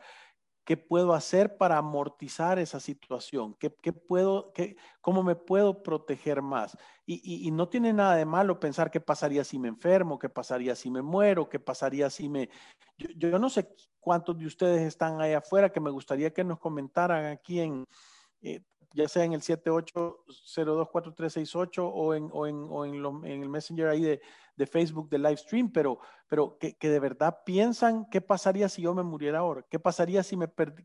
¿Qué 0.65 0.77
puedo 0.77 1.13
hacer 1.13 1.57
para 1.57 1.79
amortizar 1.79 2.61
esa 2.61 2.79
situación? 2.79 3.57
¿Qué, 3.59 3.71
puedo, 3.71 4.53
qué, 4.53 4.77
¿Cómo 5.01 5.25
me 5.25 5.35
puedo 5.35 5.83
proteger 5.83 6.41
más? 6.41 6.79
Y, 7.05 7.51
no 7.51 7.69
tiene 7.69 7.93
nada 7.93 8.15
de 8.15 8.25
malo 8.25 8.61
pensar 8.61 8.89
qué 8.91 9.01
pasaría 9.01 9.43
si 9.43 9.59
me 9.59 9.67
enfermo, 9.69 10.21
qué 10.21 10.29
pasaría 10.29 10.77
si 10.77 10.89
me 10.91 11.03
muero, 11.03 11.49
qué 11.49 11.59
pasaría 11.59 12.09
si 12.11 12.29
me... 12.29 12.49
Yo, 12.97 13.41
no 13.41 13.51
sé 13.51 13.75
cuántos 13.99 14.39
de 14.39 14.47
ustedes 14.47 14.83
están 14.83 15.21
ahí 15.21 15.33
afuera 15.33 15.73
que 15.73 15.81
me 15.81 15.91
gustaría 15.91 16.33
que 16.33 16.45
nos 16.45 16.61
comentaran 16.61 17.25
aquí 17.27 17.59
en, 17.59 17.85
eh, 18.41 18.63
ya 18.95 19.09
sea 19.09 19.25
en 19.25 19.33
el 19.33 19.41
78024368 19.41 21.91
o 21.93 22.15
en, 22.15 22.31
o 22.33 22.47
en, 22.47 22.69
o 22.71 22.85
en, 22.85 22.95
en 23.27 23.43
el 23.43 23.49
Messenger 23.49 23.89
ahí 23.89 24.03
de, 24.03 24.21
de 24.57 24.67
Facebook, 24.67 25.09
de 25.09 25.19
live 25.19 25.37
stream, 25.37 25.71
pero, 25.71 25.99
pero 26.29 26.59
que, 26.59 26.77
que, 26.77 26.89
de 26.89 27.01
verdad 27.01 27.39
piensan 27.45 28.07
qué 28.11 28.21
pasaría 28.21 28.69
si 28.69 28.83
yo 28.83 28.95
me 28.95 29.03
muriera 29.03 29.39
ahora, 29.39 29.65
qué 29.69 29.79
pasaría 29.79 30.23
si 30.23 30.37
me 30.37 30.49
perdí. 30.49 30.85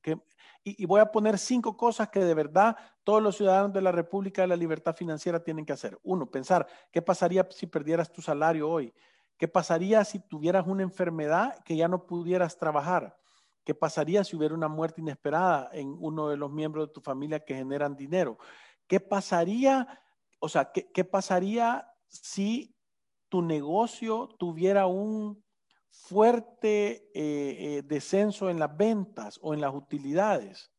Y, 0.63 0.81
y, 0.83 0.85
voy 0.85 1.01
a 1.01 1.11
poner 1.11 1.37
cinco 1.37 1.75
cosas 1.75 2.09
que 2.09 2.19
de 2.19 2.33
verdad 2.33 2.77
todos 3.03 3.21
los 3.21 3.35
ciudadanos 3.35 3.73
de 3.73 3.81
la 3.81 3.91
República 3.91 4.41
de 4.41 4.47
la 4.47 4.55
Libertad 4.55 4.95
Financiera 4.95 5.43
tienen 5.43 5.65
que 5.65 5.73
hacer. 5.73 5.99
Uno, 6.03 6.29
pensar 6.29 6.67
qué 6.91 7.01
pasaría 7.01 7.47
si 7.51 7.67
perdieras 7.67 8.11
tu 8.11 8.21
salario 8.21 8.69
hoy, 8.69 8.93
qué 9.37 9.47
pasaría 9.47 10.03
si 10.03 10.19
tuvieras 10.19 10.65
una 10.65 10.83
enfermedad 10.83 11.61
que 11.63 11.75
ya 11.75 11.87
no 11.87 12.05
pudieras 12.05 12.57
trabajar. 12.57 13.17
¿Qué 13.67 13.75
pasaría 13.75 14.23
si 14.23 14.37
hubiera 14.37 14.55
una 14.55 14.69
muerte 14.69 15.01
inesperada 15.01 15.69
en 15.73 15.93
uno 15.99 16.29
de 16.29 16.37
los 16.37 16.49
miembros 16.49 16.87
de 16.87 16.93
tu 16.93 17.01
familia 17.01 17.43
que 17.43 17.53
generan 17.53 17.97
dinero? 17.97 18.37
¿Qué 18.87 19.01
pasaría, 19.01 20.01
o 20.39 20.47
sea, 20.47 20.71
qué, 20.71 20.89
qué 20.93 21.03
pasaría 21.03 21.85
si 22.07 22.76
tu 23.29 23.41
negocio 23.41 24.29
tuviera 24.37 24.87
un 24.87 25.43
fuerte 25.89 27.09
eh, 27.13 27.77
eh, 27.77 27.83
descenso 27.83 28.49
en 28.49 28.59
las 28.59 28.75
ventas 28.75 29.39
o 29.41 29.53
en 29.53 29.61
las 29.61 29.73
utilidades, 29.73 30.71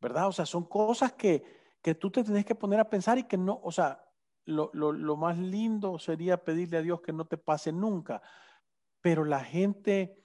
¿verdad? 0.00 0.28
O 0.28 0.32
sea, 0.32 0.46
son 0.46 0.64
cosas 0.64 1.12
que, 1.12 1.42
que 1.82 1.94
tú 1.94 2.10
te 2.10 2.24
tienes 2.24 2.44
que 2.44 2.54
poner 2.54 2.80
a 2.80 2.90
pensar 2.90 3.18
y 3.18 3.24
que 3.24 3.38
no, 3.38 3.60
o 3.62 3.70
sea, 3.70 4.04
lo, 4.44 4.70
lo, 4.72 4.92
lo, 4.92 5.16
más 5.16 5.38
lindo 5.38 5.98
sería 5.98 6.42
pedirle 6.42 6.78
a 6.78 6.82
Dios 6.82 7.02
que 7.02 7.12
no 7.12 7.26
te 7.26 7.36
pase 7.36 7.70
nunca, 7.70 8.22
pero 9.00 9.24
la 9.24 9.40
gente 9.40 10.18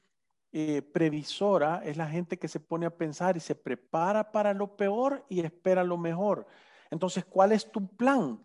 eh, 0.52 0.82
previsora 0.82 1.82
es 1.84 1.98
la 1.98 2.08
gente 2.08 2.38
que 2.38 2.48
se 2.48 2.60
pone 2.60 2.86
a 2.86 2.96
pensar 2.96 3.36
y 3.36 3.40
se 3.40 3.56
prepara 3.56 4.32
para 4.32 4.54
lo 4.54 4.76
peor 4.76 5.26
y 5.28 5.42
espera 5.42 5.84
lo 5.84 5.98
mejor. 5.98 6.48
Entonces, 6.90 7.26
¿cuál 7.26 7.52
es 7.52 7.72
tu 7.72 7.88
plan? 7.96 8.42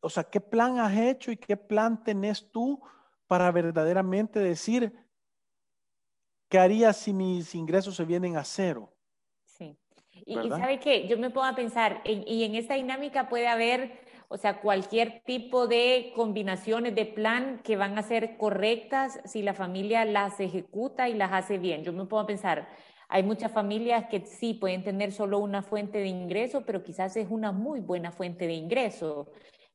O 0.00 0.10
sea, 0.10 0.24
¿qué 0.24 0.40
plan 0.40 0.78
has 0.78 0.96
hecho 0.96 1.30
y 1.30 1.36
qué 1.36 1.56
plan 1.56 2.02
tenés 2.02 2.50
tú 2.50 2.80
para 3.26 3.50
verdaderamente 3.50 4.38
decir 4.38 4.92
qué 6.48 6.58
haría 6.58 6.92
si 6.92 7.12
mis 7.12 7.54
ingresos 7.54 7.96
se 7.96 8.04
vienen 8.04 8.36
a 8.36 8.44
cero? 8.44 8.92
Sí. 9.44 9.76
Y, 10.26 10.34
sabe 10.50 10.78
que 10.78 11.08
yo 11.08 11.18
me 11.18 11.30
pongo 11.30 11.46
a 11.46 11.54
pensar, 11.54 12.02
y 12.04 12.44
en 12.44 12.54
esta 12.54 12.74
dinámica 12.74 13.28
puede 13.28 13.48
haber, 13.48 14.00
o 14.28 14.36
sea, 14.36 14.60
cualquier 14.60 15.22
tipo 15.24 15.66
de 15.66 16.12
combinaciones 16.14 16.94
de 16.94 17.06
plan 17.06 17.60
que 17.64 17.76
van 17.76 17.98
a 17.98 18.02
ser 18.02 18.36
correctas 18.36 19.20
si 19.24 19.42
la 19.42 19.54
familia 19.54 20.04
las 20.04 20.38
ejecuta 20.40 21.08
y 21.08 21.14
las 21.14 21.32
hace 21.32 21.58
bien. 21.58 21.82
Yo 21.82 21.92
me 21.92 22.04
pongo 22.04 22.20
a 22.20 22.26
pensar, 22.26 22.68
hay 23.12 23.22
muchas 23.24 23.52
familias 23.52 24.06
que 24.10 24.24
sí 24.24 24.54
pueden 24.54 24.82
tener 24.82 25.12
solo 25.12 25.38
una 25.38 25.62
fuente 25.62 25.98
de 25.98 26.06
ingreso, 26.06 26.64
pero 26.64 26.82
quizás 26.82 27.14
es 27.18 27.26
una 27.28 27.52
muy 27.52 27.80
buena 27.80 28.10
fuente 28.10 28.46
de 28.46 28.54
ingreso. 28.54 29.30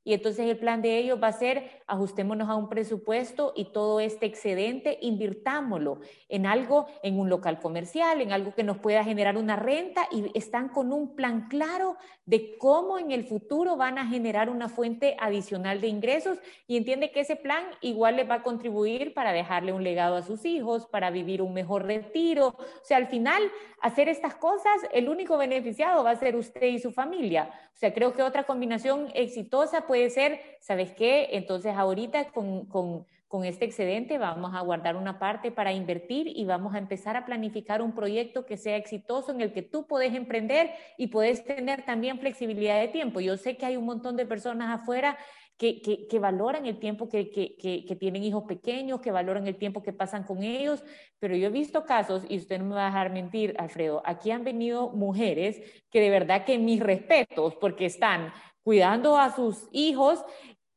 Y 0.07 0.13
entonces 0.13 0.49
el 0.49 0.57
plan 0.57 0.81
de 0.81 0.99
ellos 0.99 1.19
va 1.21 1.27
a 1.27 1.33
ser 1.33 1.69
ajustémonos 1.85 2.47
a 2.47 2.55
un 2.55 2.69
presupuesto 2.69 3.51
y 3.57 3.73
todo 3.73 3.99
este 3.99 4.25
excedente 4.25 4.97
invirtámoslo 5.01 5.99
en 6.29 6.45
algo, 6.45 6.87
en 7.03 7.19
un 7.19 7.29
local 7.29 7.59
comercial, 7.59 8.21
en 8.21 8.31
algo 8.31 8.55
que 8.55 8.63
nos 8.63 8.77
pueda 8.77 9.03
generar 9.03 9.35
una 9.37 9.57
renta 9.57 10.07
y 10.09 10.31
están 10.33 10.69
con 10.69 10.93
un 10.93 11.13
plan 11.17 11.49
claro 11.49 11.97
de 12.25 12.57
cómo 12.57 12.99
en 12.99 13.11
el 13.11 13.25
futuro 13.25 13.75
van 13.75 13.97
a 13.97 14.07
generar 14.07 14.49
una 14.49 14.69
fuente 14.69 15.17
adicional 15.19 15.81
de 15.81 15.87
ingresos 15.89 16.37
y 16.67 16.77
entiende 16.77 17.11
que 17.11 17.19
ese 17.19 17.35
plan 17.35 17.65
igual 17.81 18.15
les 18.15 18.29
va 18.29 18.35
a 18.35 18.43
contribuir 18.43 19.13
para 19.13 19.33
dejarle 19.33 19.73
un 19.73 19.83
legado 19.83 20.15
a 20.15 20.21
sus 20.21 20.45
hijos, 20.45 20.85
para 20.85 21.09
vivir 21.09 21.41
un 21.41 21.53
mejor 21.53 21.83
retiro. 21.83 22.55
O 22.57 22.83
sea, 22.85 22.95
al 22.95 23.07
final, 23.07 23.43
hacer 23.81 24.07
estas 24.07 24.35
cosas, 24.35 24.73
el 24.93 25.09
único 25.09 25.37
beneficiado 25.37 26.01
va 26.05 26.11
a 26.11 26.15
ser 26.15 26.37
usted 26.37 26.67
y 26.67 26.79
su 26.79 26.93
familia. 26.93 27.49
O 27.75 27.79
sea, 27.79 27.93
creo 27.93 28.13
que 28.13 28.23
otra 28.23 28.43
combinación 28.43 29.09
exitosa 29.13 29.85
puede 29.85 29.96
puede 29.97 30.09
ser, 30.11 30.39
¿sabes 30.59 30.91
qué? 30.91 31.29
Entonces 31.31 31.73
ahorita 31.75 32.31
con, 32.31 32.67
con, 32.67 33.07
con 33.27 33.43
este 33.45 33.65
excedente 33.65 34.19
vamos 34.19 34.53
a 34.53 34.61
guardar 34.61 34.95
una 34.95 35.17
parte 35.17 35.51
para 35.51 35.73
invertir 35.73 36.27
y 36.27 36.45
vamos 36.45 36.75
a 36.75 36.77
empezar 36.77 37.17
a 37.17 37.25
planificar 37.25 37.81
un 37.81 37.95
proyecto 37.95 38.45
que 38.45 38.57
sea 38.57 38.75
exitoso 38.75 39.31
en 39.31 39.41
el 39.41 39.53
que 39.53 39.63
tú 39.63 39.87
puedes 39.87 40.13
emprender 40.13 40.69
y 40.99 41.07
puedes 41.07 41.43
tener 41.43 41.83
también 41.83 42.19
flexibilidad 42.19 42.79
de 42.79 42.89
tiempo. 42.89 43.21
Yo 43.21 43.37
sé 43.37 43.57
que 43.57 43.65
hay 43.65 43.75
un 43.75 43.85
montón 43.85 44.17
de 44.17 44.27
personas 44.27 44.81
afuera 44.81 45.17
que, 45.57 45.81
que, 45.81 46.07
que, 46.07 46.19
valoran 46.19 46.67
el 46.67 46.77
tiempo 46.77 47.09
que, 47.09 47.31
que, 47.31 47.95
tienen 47.99 48.23
hijos 48.23 48.43
pequeños, 48.43 49.01
que 49.01 49.11
valoran 49.11 49.47
el 49.47 49.57
tiempo 49.57 49.81
que 49.81 49.91
pasan 49.91 50.23
con 50.23 50.43
ellos, 50.43 50.83
pero 51.17 51.35
yo 51.35 51.47
he 51.47 51.51
visto 51.51 51.83
casos, 51.83 52.23
y 52.29 52.37
usted 52.37 52.59
no 52.59 52.65
me 52.65 52.75
va 52.75 52.83
a 52.83 52.89
dejar 52.89 53.11
mentir, 53.11 53.55
Alfredo, 53.57 54.03
aquí 54.05 54.29
han 54.29 54.43
venido 54.43 54.91
mujeres 54.91 55.59
que 55.89 55.99
de 55.99 56.11
verdad 56.11 56.45
que 56.45 56.59
mis 56.59 56.79
respetos, 56.79 57.55
porque 57.55 57.87
están 57.87 58.31
cuidando 58.67 59.17
a 59.17 59.33
sus 59.33 59.69
hijos, 59.71 60.25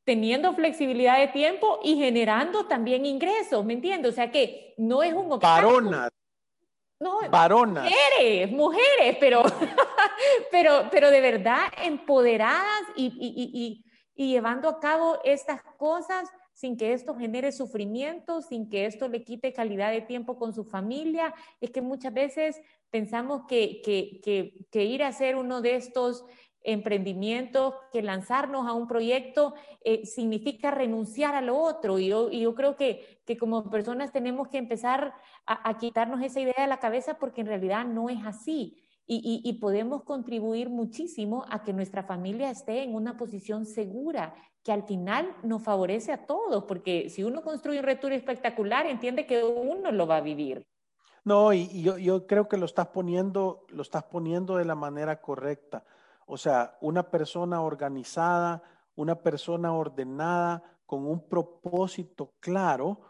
teniendo 0.05 0.53
flexibilidad 0.53 1.19
de 1.19 1.27
tiempo 1.27 1.81
y 1.83 1.97
generando 1.97 2.67
también 2.67 3.05
ingresos, 3.05 3.65
¿me 3.65 3.73
entiendes? 3.73 4.13
O 4.13 4.15
sea 4.15 4.31
que 4.31 4.75
no 4.79 5.03
es 5.03 5.13
un 5.13 5.29
Varonas. 5.41 6.09
No, 7.01 7.19
Varonas. 7.29 7.91
mujeres, 7.91 8.53
mujeres, 8.53 9.17
pero, 9.19 9.43
pero, 10.53 10.85
pero 10.93 11.11
de 11.11 11.21
verdad 11.21 11.63
empoderadas 11.83 12.83
y, 12.95 13.07
y, 13.07 13.51
y, 13.61 13.85
y 14.15 14.31
llevando 14.31 14.69
a 14.69 14.79
cabo 14.79 15.19
estas 15.25 15.61
cosas 15.77 16.31
sin 16.53 16.77
que 16.77 16.93
esto 16.93 17.17
genere 17.17 17.51
sufrimiento, 17.51 18.41
sin 18.41 18.71
que 18.71 18.87
esto 18.87 19.09
le 19.09 19.25
quite 19.25 19.53
calidad 19.53 19.91
de 19.91 20.03
tiempo 20.03 20.39
con 20.39 20.55
su 20.55 20.63
familia. 20.63 21.35
Es 21.61 21.73
que 21.73 21.81
muchas 21.81 22.15
veces 22.15 22.61
pensamos 22.91 23.47
que, 23.49 23.83
que, 23.83 24.21
que, 24.23 24.67
que 24.71 24.85
ir 24.85 25.03
a 25.03 25.09
hacer 25.09 25.35
uno 25.35 25.61
de 25.61 25.75
estos 25.75 26.25
emprendimiento, 26.63 27.77
que 27.93 28.03
lanzarnos 28.03 28.67
a 28.67 28.73
un 28.73 28.87
proyecto 28.87 29.55
eh, 29.83 30.05
significa 30.05 30.71
renunciar 30.71 31.35
a 31.35 31.41
lo 31.41 31.59
otro. 31.59 31.99
Y 31.99 32.09
yo, 32.09 32.31
y 32.31 32.41
yo 32.41 32.55
creo 32.55 32.77
que, 32.77 33.21
que, 33.25 33.37
como 33.37 33.71
personas 33.71 34.13
tenemos 34.13 34.49
que 34.49 34.59
empezar 34.59 35.15
a, 35.47 35.79
quitarnos 35.79 36.23
esa 36.23 36.41
idea 36.41 36.55
de 36.59 36.67
la 36.67 36.79
cabeza 36.79 37.19
porque 37.19 37.41
en 37.41 37.49
realidad 37.49 37.85
no 37.85 38.09
es 38.09 38.25
así. 38.25 38.77
Y, 39.13 39.43
y, 39.45 39.53
podemos 39.55 40.05
contribuir 40.05 40.71
muchísimo 40.71 41.45
a 41.51 41.65
que 41.65 41.73
nuestra 41.73 42.05
familia 42.05 42.49
esté 42.49 42.85
en 42.85 42.95
una 42.95 43.17
posición 43.17 43.67
segura, 43.67 44.35
que 44.63 44.71
al 44.71 44.85
final 44.85 45.35
nos 45.43 45.65
favorece 45.65 46.13
a 46.13 46.27
todos, 46.27 46.63
porque 46.63 47.11
si 47.11 47.25
uno 47.25 47.43
construye 47.43 47.81
un 47.81 47.87
retiro 47.87 48.15
espectacular, 48.15 48.87
entiende 48.87 49.27
que 49.27 49.43
uno 49.43 49.91
lo 49.91 50.07
va 50.07 50.19
a 50.19 50.21
vivir. 50.21 50.65
No, 51.25 51.53
y, 51.53 51.83
yo, 51.83 51.99
yo 51.99 52.29
creo 52.29 52.49
que 52.49 52.57
lo 52.57 52.67
estás 52.67 52.89
poniendo, 52.89 53.67
lo 53.71 53.83
estás 53.83 54.05
poniendo 54.05 54.57
de 54.57 54.65
la 54.65 54.77
manera 54.77 55.21
correcta. 55.21 55.85
O 56.33 56.37
sea, 56.37 56.79
una 56.81 57.11
persona 57.11 57.61
organizada, 57.61 58.63
una 58.95 59.17
persona 59.17 59.73
ordenada, 59.73 60.63
con 60.87 61.05
un 61.05 61.29
propósito 61.29 62.35
claro, 62.39 63.01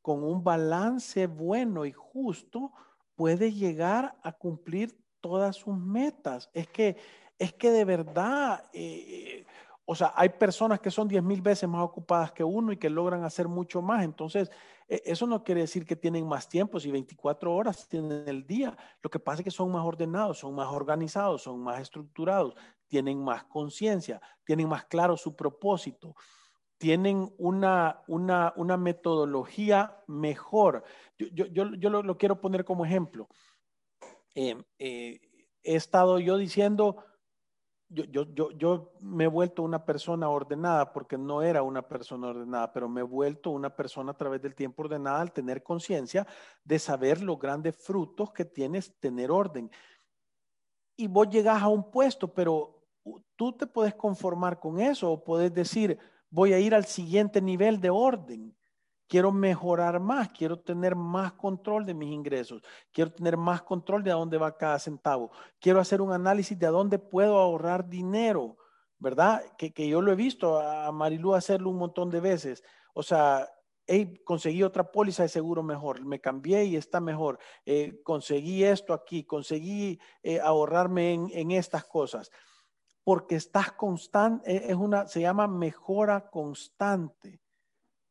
con 0.00 0.24
un 0.24 0.42
balance 0.42 1.26
bueno 1.26 1.84
y 1.84 1.92
justo, 1.92 2.72
puede 3.14 3.52
llegar 3.52 4.16
a 4.22 4.32
cumplir 4.32 4.98
todas 5.20 5.56
sus 5.56 5.76
metas. 5.76 6.48
Es 6.54 6.68
que, 6.68 6.96
es 7.38 7.52
que 7.52 7.70
de 7.70 7.84
verdad, 7.84 8.64
eh, 8.72 9.44
o 9.84 9.94
sea, 9.94 10.14
hay 10.16 10.30
personas 10.30 10.80
que 10.80 10.90
son 10.90 11.06
diez 11.06 11.22
mil 11.22 11.42
veces 11.42 11.68
más 11.68 11.82
ocupadas 11.82 12.32
que 12.32 12.44
uno 12.44 12.72
y 12.72 12.78
que 12.78 12.88
logran 12.88 13.24
hacer 13.24 13.46
mucho 13.46 13.82
más. 13.82 14.04
Entonces, 14.04 14.50
eso 14.90 15.24
no 15.26 15.44
quiere 15.44 15.60
decir 15.60 15.86
que 15.86 15.94
tienen 15.94 16.26
más 16.26 16.48
tiempo, 16.48 16.80
si 16.80 16.90
24 16.90 17.54
horas 17.54 17.86
tienen 17.88 18.24
el 18.26 18.44
día. 18.44 18.76
Lo 19.02 19.08
que 19.08 19.20
pasa 19.20 19.40
es 19.40 19.44
que 19.44 19.50
son 19.52 19.70
más 19.70 19.84
ordenados, 19.84 20.38
son 20.38 20.54
más 20.54 20.66
organizados, 20.66 21.42
son 21.42 21.60
más 21.60 21.80
estructurados, 21.80 22.54
tienen 22.88 23.22
más 23.22 23.44
conciencia, 23.44 24.20
tienen 24.44 24.68
más 24.68 24.86
claro 24.86 25.16
su 25.16 25.36
propósito, 25.36 26.16
tienen 26.76 27.32
una, 27.38 28.02
una, 28.08 28.52
una 28.56 28.76
metodología 28.76 30.02
mejor. 30.08 30.82
Yo, 31.16 31.46
yo, 31.46 31.74
yo 31.74 31.90
lo, 31.90 32.18
quiero 32.18 32.40
poner 32.40 32.64
como 32.64 32.84
ejemplo. 32.84 33.28
Eh, 34.34 34.60
eh, 34.80 35.20
he 35.62 35.76
estado 35.76 36.18
yo 36.18 36.36
diciendo, 36.36 37.04
yo, 37.90 38.04
yo, 38.04 38.24
yo, 38.32 38.50
yo 38.52 38.92
me 39.00 39.24
he 39.24 39.26
vuelto 39.26 39.62
una 39.62 39.84
persona 39.84 40.28
ordenada 40.28 40.92
porque 40.92 41.18
no 41.18 41.42
era 41.42 41.62
una 41.62 41.82
persona 41.82 42.28
ordenada, 42.28 42.72
pero 42.72 42.88
me 42.88 43.00
he 43.00 43.04
vuelto 43.04 43.50
una 43.50 43.74
persona 43.74 44.12
a 44.12 44.16
través 44.16 44.40
del 44.40 44.54
tiempo 44.54 44.82
ordenada 44.82 45.20
al 45.20 45.32
tener 45.32 45.62
conciencia 45.62 46.26
de 46.64 46.78
saber 46.78 47.20
los 47.20 47.38
grandes 47.38 47.76
frutos 47.76 48.32
que 48.32 48.44
tienes 48.44 48.98
tener 49.00 49.32
orden. 49.32 49.70
Y 50.96 51.08
vos 51.08 51.28
llegas 51.28 51.60
a 51.60 51.68
un 51.68 51.90
puesto, 51.90 52.32
pero 52.32 52.80
tú 53.34 53.52
te 53.52 53.66
puedes 53.66 53.94
conformar 53.94 54.60
con 54.60 54.80
eso 54.80 55.10
o 55.10 55.24
puedes 55.24 55.52
decir, 55.52 55.98
voy 56.30 56.52
a 56.52 56.60
ir 56.60 56.74
al 56.74 56.84
siguiente 56.84 57.42
nivel 57.42 57.80
de 57.80 57.90
orden 57.90 58.54
quiero 59.10 59.32
mejorar 59.32 59.98
más, 59.98 60.28
quiero 60.28 60.60
tener 60.60 60.94
más 60.94 61.32
control 61.32 61.84
de 61.84 61.94
mis 61.94 62.12
ingresos, 62.12 62.62
quiero 62.92 63.12
tener 63.12 63.36
más 63.36 63.60
control 63.60 64.04
de 64.04 64.12
a 64.12 64.14
dónde 64.14 64.38
va 64.38 64.56
cada 64.56 64.78
centavo, 64.78 65.32
quiero 65.58 65.80
hacer 65.80 66.00
un 66.00 66.12
análisis 66.12 66.56
de 66.56 66.66
a 66.66 66.70
dónde 66.70 67.00
puedo 67.00 67.36
ahorrar 67.36 67.88
dinero, 67.88 68.56
¿verdad? 69.00 69.42
Que, 69.58 69.88
yo 69.88 70.00
lo 70.00 70.12
he 70.12 70.14
visto 70.14 70.60
a 70.60 70.92
Marilú 70.92 71.34
hacerlo 71.34 71.70
un 71.70 71.78
montón 71.78 72.08
de 72.08 72.20
veces. 72.20 72.62
O 72.94 73.02
sea, 73.02 73.48
hey, 73.84 74.14
conseguí 74.24 74.62
otra 74.62 74.92
póliza 74.92 75.24
de 75.24 75.28
seguro 75.28 75.64
mejor, 75.64 76.04
me 76.04 76.20
cambié 76.20 76.64
y 76.66 76.76
está 76.76 77.00
mejor, 77.00 77.40
eh, 77.66 78.00
conseguí 78.04 78.62
esto 78.62 78.94
aquí, 78.94 79.24
conseguí 79.24 79.98
eh, 80.22 80.38
ahorrarme 80.38 81.14
en, 81.14 81.50
estas 81.50 81.84
cosas, 81.84 82.30
porque 83.02 83.34
estás 83.34 83.72
constante, 83.72 84.70
es 84.70 84.76
una, 84.76 85.08
se 85.08 85.20
llama 85.20 85.48
mejora 85.48 86.30
constante. 86.30 87.40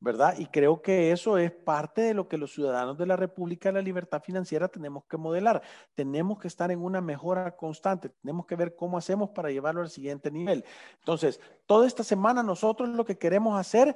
¿Verdad? 0.02 0.36
Y 0.38 0.46
creo 0.46 0.82
que 0.82 1.12
eso 1.12 1.38
es 1.38 1.52
parte 1.52 2.02
de 2.02 2.14
lo 2.14 2.28
que 2.28 2.38
los 2.38 2.54
ciudadanos 2.54 2.98
de 2.98 3.06
la 3.06 3.18
República 3.18 3.70
de 3.70 3.74
la 3.74 3.82
Libertad 3.82 4.22
Financiera 4.24 4.68
tenemos 4.70 5.04
que 5.06 5.18
modelar. 5.18 5.62
Tenemos 5.94 6.40
que 6.40 6.48
estar 6.48 6.72
en 6.72 6.82
una 6.82 7.02
mejora 7.02 7.56
constante, 7.56 8.10
tenemos 8.10 8.46
que 8.46 8.56
ver 8.56 8.76
cómo 8.76 8.98
hacemos 8.98 9.30
para 9.32 9.52
llevarlo 9.52 9.82
al 9.82 9.90
siguiente 9.90 10.32
nivel. 10.32 10.64
Entonces, 11.00 11.42
toda 11.66 11.86
esta 11.86 12.04
semana 12.04 12.44
nosotros 12.44 12.90
lo 12.90 13.04
que 13.06 13.18
queremos 13.18 13.60
hacer, 13.60 13.96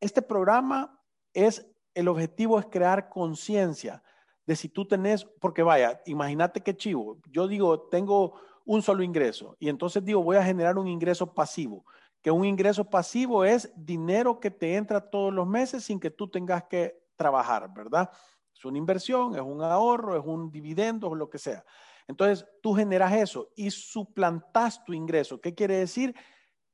este 0.00 0.22
programa 0.22 1.00
es, 1.32 1.70
el 1.94 2.08
objetivo 2.08 2.58
es 2.58 2.66
crear 2.66 3.08
conciencia 3.08 4.02
de 4.44 4.56
si 4.56 4.68
tú 4.68 4.86
tenés, 4.86 5.24
porque 5.24 5.62
vaya, 5.62 6.00
imagínate 6.06 6.62
qué 6.62 6.76
chivo, 6.76 7.18
yo 7.30 7.46
digo, 7.46 7.82
tengo 7.88 8.40
un 8.64 8.82
solo 8.82 9.02
ingreso 9.02 9.56
y 9.58 9.68
entonces 9.68 10.04
digo, 10.04 10.22
voy 10.22 10.36
a 10.36 10.42
generar 10.42 10.78
un 10.78 10.88
ingreso 10.88 11.32
pasivo 11.32 11.84
que 12.28 12.32
un 12.32 12.44
ingreso 12.44 12.84
pasivo 12.84 13.42
es 13.42 13.72
dinero 13.74 14.38
que 14.38 14.50
te 14.50 14.76
entra 14.76 15.00
todos 15.00 15.32
los 15.32 15.46
meses 15.46 15.84
sin 15.84 15.98
que 15.98 16.10
tú 16.10 16.28
tengas 16.28 16.64
que 16.64 17.02
trabajar, 17.16 17.72
¿verdad? 17.72 18.10
Es 18.54 18.66
una 18.66 18.76
inversión, 18.76 19.34
es 19.34 19.40
un 19.40 19.62
ahorro, 19.62 20.14
es 20.14 20.22
un 20.22 20.52
dividendo 20.52 21.08
o 21.08 21.14
lo 21.14 21.30
que 21.30 21.38
sea. 21.38 21.64
Entonces, 22.06 22.46
tú 22.62 22.74
generas 22.74 23.14
eso 23.14 23.48
y 23.56 23.70
suplantas 23.70 24.84
tu 24.84 24.92
ingreso. 24.92 25.40
¿Qué 25.40 25.54
quiere 25.54 25.78
decir? 25.78 26.14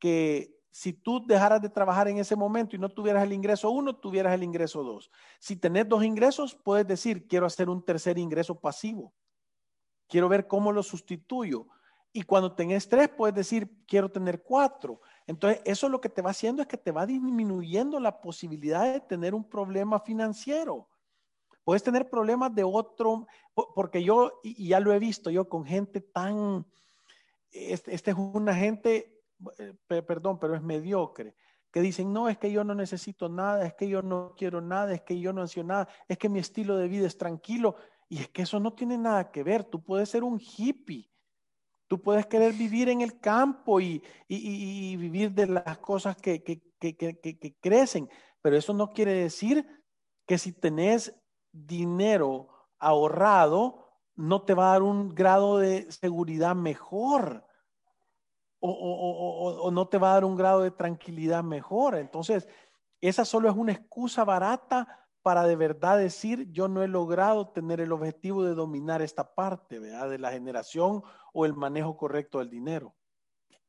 Que 0.01 0.59
si 0.73 0.93
tú 0.93 1.25
dejaras 1.25 1.63
de 1.63 1.69
trabajar 1.69 2.09
en 2.09 2.19
ese 2.19 2.35
momento 2.35 2.75
y 2.75 2.81
no 2.81 2.89
tuvieras 2.89 3.23
el 3.23 3.33
ingreso 3.33 3.71
uno, 3.71 3.95
tuvieras 3.95 4.35
el 4.35 4.43
ingreso 4.43 4.83
dos. 4.83 5.09
Si 5.39 5.55
tenés 5.55 5.89
dos 5.89 6.03
ingresos, 6.03 6.57
puedes 6.57 6.85
decir, 6.85 7.29
quiero 7.29 7.47
hacer 7.47 7.71
un 7.71 7.85
tercer 7.85 8.19
ingreso 8.19 8.59
pasivo. 8.59 9.15
Quiero 10.09 10.29
ver 10.29 10.49
cómo 10.49 10.73
lo 10.73 10.83
sustituyo. 10.83 11.69
Y 12.13 12.23
cuando 12.23 12.55
tenés 12.55 12.89
tres, 12.89 13.09
puedes 13.09 13.35
decir, 13.35 13.71
quiero 13.87 14.09
tener 14.09 14.43
cuatro. 14.43 15.01
Entonces, 15.27 15.63
eso 15.65 15.89
lo 15.89 16.01
que 16.01 16.09
te 16.09 16.23
va 16.23 16.31
haciendo 16.31 16.63
es 16.63 16.69
que 16.69 16.77
te 16.77 16.93
va 16.93 17.07
disminuyendo 17.07 17.99
la 17.99 18.21
posibilidad 18.21 18.93
de 18.93 19.01
tener 19.01 19.35
un 19.35 19.49
problema 19.49 19.99
financiero. 20.01 20.89
Puedes 21.65 21.83
tener 21.83 22.11
problemas 22.11 22.55
de 22.55 22.63
otro, 22.63 23.27
porque 23.75 24.03
yo, 24.03 24.41
y 24.43 24.69
ya 24.69 24.81
lo 24.81 24.93
he 24.93 24.99
visto 24.99 25.31
yo 25.31 25.49
con 25.49 25.65
gente 25.65 26.03
tan, 26.03 26.67
este, 27.51 27.95
este 27.95 28.11
es 28.11 28.17
una 28.19 28.55
gente, 28.55 29.23
eh, 29.59 30.03
perdón, 30.03 30.39
pero 30.39 30.55
es 30.55 30.63
mediocre, 30.63 31.35
que 31.71 31.81
dicen, 31.81 32.13
no, 32.13 32.29
es 32.29 32.37
que 32.37 32.53
yo 32.53 32.63
no 32.65 32.75
necesito 32.75 33.31
nada, 33.31 33.67
es 33.67 33.75
que 33.75 33.89
yo 33.89 34.03
no 34.03 34.35
quiero 34.37 34.61
nada, 34.61 34.93
es 34.93 35.03
que 35.03 35.19
yo 35.19 35.33
no 35.33 35.41
ansio 35.41 35.65
nada, 35.65 35.89
es 36.07 36.19
que 36.19 36.29
mi 36.29 36.39
estilo 36.39 36.77
de 36.77 36.87
vida 36.87 37.07
es 37.07 37.17
tranquilo. 37.17 37.77
Y 38.09 38.19
es 38.19 38.29
que 38.29 38.43
eso 38.43 38.61
no 38.61 38.75
tiene 38.75 38.99
nada 38.99 39.33
que 39.33 39.43
ver. 39.43 39.65
Tú 39.65 39.83
puedes 39.83 40.09
ser 40.09 40.23
un 40.23 40.39
hippie 40.39 41.11
Tú 41.87 42.01
puedes 42.01 42.27
querer 42.27 42.53
vivir 42.55 42.89
en 42.89 43.03
el 43.03 43.21
campo 43.21 43.81
y, 43.81 44.03
vivir 44.29 45.33
de 45.33 45.47
las 45.47 45.79
cosas 45.79 46.17
que, 46.17 46.43
que, 46.43 47.57
crecen, 47.61 48.09
pero 48.41 48.57
eso 48.57 48.73
no 48.73 48.93
quiere 48.93 49.13
decir 49.13 49.67
que 50.27 50.39
si 50.39 50.53
tenés 50.53 51.15
dinero 51.53 52.49
ahorrado, 52.79 53.85
no 54.17 54.43
te 54.43 54.55
va 54.55 54.69
a 54.69 54.73
dar 54.73 54.83
un 54.83 55.15
grado 55.15 55.59
de 55.59 55.91
seguridad 55.91 56.55
mejor. 56.55 57.47
O, 58.61 59.61
o, 59.63 59.71
no 59.71 59.89
te 59.89 59.99
va 59.99 60.11
a 60.11 60.15
dar 60.15 60.25
un 60.25 60.37
grado 60.37 60.63
de 60.63 60.71
tranquilidad 60.71 61.45
mejor. 61.45 61.97
Entonces, 61.97 62.49
esa 63.03 63.27
solo 63.27 63.51
es 63.51 63.57
una 63.57 63.73
excusa 63.73 64.25
barata 64.25 65.04
para 65.25 65.45
de 65.45 65.57
verdad 65.57 65.97
decir, 65.97 66.53
yo 66.53 66.69
no 66.69 66.83
he 66.83 66.87
logrado 66.87 67.49
tener 67.49 67.81
el 67.81 67.93
objetivo 67.93 68.45
de 68.45 68.55
dominar 68.55 69.01
esta 69.01 69.35
parte, 69.35 69.79
¿verdad? 69.79 70.11
De 70.11 70.19
la 70.19 70.31
generación 70.31 71.03
o 71.33 71.47
el 71.47 71.55
manejo 71.55 71.97
correcto 71.97 72.41
del 72.41 72.51
dinero. 72.51 72.95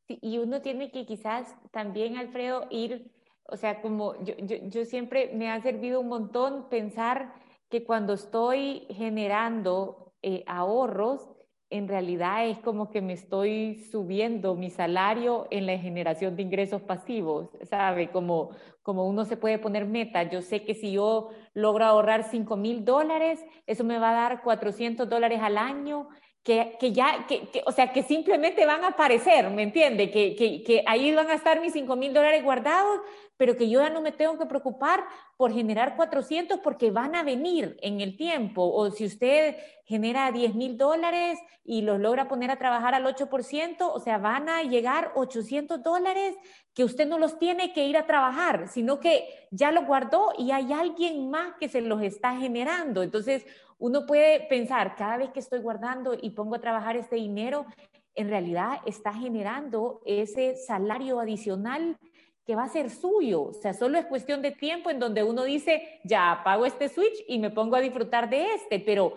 y 0.08 0.38
uno 0.38 0.62
tiene 0.62 0.92
que 0.92 1.06
quizás 1.06 1.56
también, 1.72 2.18
Alfredo, 2.18 2.68
ir, 2.70 3.10
o 3.46 3.56
sea, 3.56 3.82
como 3.82 4.22
yo, 4.26 4.36
yo, 4.38 4.84
siempre 4.84 5.32
me 5.34 5.50
ha 5.50 5.62
servido 5.62 6.02
un 6.02 6.10
montón 6.10 6.68
pensar 6.68 7.34
que 7.70 7.86
cuando 7.86 8.14
estoy 8.14 8.86
generando 8.90 10.14
eh, 10.22 10.44
ahorros, 10.48 11.30
en 11.70 11.88
realidad 11.88 12.48
es 12.48 12.60
como 12.60 12.92
que 12.92 13.02
me 13.02 13.14
estoy 13.14 13.76
subiendo 13.92 14.56
mi 14.56 14.70
salario 14.70 15.48
en 15.50 15.66
la 15.66 15.78
generación 15.78 16.36
de 16.36 16.44
ingresos 16.44 16.82
pasivos, 16.82 17.50
¿sabe? 17.64 18.12
Como, 18.12 18.52
como 18.84 19.08
uno 19.08 19.26
se 19.26 19.36
puede 19.36 19.58
poner 19.58 19.86
meta. 19.86 20.24
Yo 20.24 20.42
sé 20.42 20.64
que 20.64 20.76
si 20.76 20.92
yo 20.92 21.30
logro 21.54 21.86
ahorrar 21.86 22.24
5 22.24 22.56
mil 22.56 22.86
dólares, 22.86 23.44
eso 23.66 23.84
me 23.84 23.98
va 23.98 24.12
a 24.12 24.30
dar 24.30 24.44
400 24.44 25.10
dólares 25.10 25.40
al 25.42 25.58
año 25.58 26.08
que, 26.46 26.78
que 26.80 26.92
ya, 26.92 27.26
que, 27.28 27.50
o 27.66 27.72
sea, 27.72 27.92
que 27.92 28.04
simplemente 28.04 28.68
van 28.68 28.84
a 28.84 28.90
aparecer, 28.90 29.50
¿me 29.50 29.64
entiende? 29.64 30.12
Que, 30.12 30.36
que, 30.36 30.84
ahí 30.86 31.12
van 31.12 31.32
a 31.32 31.34
estar 31.34 31.60
mis 31.60 31.74
5 31.74 31.96
mil 31.96 32.14
dólares 32.14 32.44
guardados, 32.44 33.02
pero 33.36 33.58
que 33.58 33.68
yo 33.68 33.82
ya 33.82 33.90
no 33.90 34.00
me 34.00 34.12
tengo 34.12 34.38
que 34.38 34.46
preocupar 34.46 35.04
por 35.38 35.52
generar 35.52 35.96
400 35.96 36.60
porque 36.60 36.92
van 36.92 37.16
a 37.16 37.24
venir 37.24 37.76
en 37.82 38.00
el 38.00 38.16
tiempo. 38.16 38.72
O 38.72 38.92
si 38.92 39.06
usted 39.06 39.58
genera 39.86 40.32
10 40.32 40.54
mil 40.54 40.78
dólares 40.78 41.40
y 41.64 41.82
los 41.82 42.00
logra 42.00 42.28
poner 42.28 42.52
a 42.52 42.60
trabajar 42.60 42.94
al 42.94 43.06
8%, 43.06 43.78
o 43.80 44.00
sea, 44.00 44.20
van 44.20 44.48
a 44.48 44.62
llegar 44.62 45.14
800 45.16 45.82
dólares 45.82 46.36
que 46.76 46.84
usted 46.84 47.08
no 47.08 47.18
los 47.18 47.40
tiene 47.40 47.74
que 47.74 47.88
ir 47.88 47.98
a 47.98 48.06
trabajar, 48.06 48.68
sino 48.68 49.00
que 49.00 49.48
ya 49.50 49.72
lo 49.72 49.84
guardó 49.86 50.32
y 50.38 50.52
hay 50.52 50.72
alguien 50.72 51.32
más 51.32 51.54
que 51.60 51.70
se 51.70 51.82
los 51.82 52.04
está 52.04 52.38
generando. 52.38 53.02
Entonces, 53.02 53.48
uno 53.78 54.06
puede 54.06 54.42
pensar, 54.48 54.96
cada 54.96 55.18
vez 55.18 55.32
que 55.32 55.40
estoy 55.40 55.60
guardando 55.60 56.16
y 56.20 56.32
pongo 56.32 56.56
a 56.56 56.62
trabajar 56.62 56.96
este 56.96 57.18
dinero, 57.18 57.66
en 58.14 58.30
realidad 58.30 58.78
está 58.86 59.14
generando 59.14 60.02
ese 60.06 60.56
salario 60.56 61.20
adicional 61.20 61.98
que 62.46 62.56
va 62.56 62.64
a 62.64 62.70
ser 62.70 62.90
suyo. 62.90 63.44
O 63.44 63.54
sea, 63.54 63.74
solo 63.74 63.98
es 63.98 64.06
cuestión 64.06 64.42
de 64.42 64.52
tiempo 64.52 64.90
en 64.90 65.00
donde 65.00 65.24
uno 65.24 65.44
dice, 65.44 66.00
ya 66.04 66.32
apago 66.32 66.66
este 66.66 66.90
switch 66.90 67.24
y 67.28 67.40
me 67.40 67.50
pongo 67.50 67.76
a 67.76 67.82
disfrutar 67.82 68.30
de 68.30 68.54
este, 68.54 68.80
pero, 68.80 69.14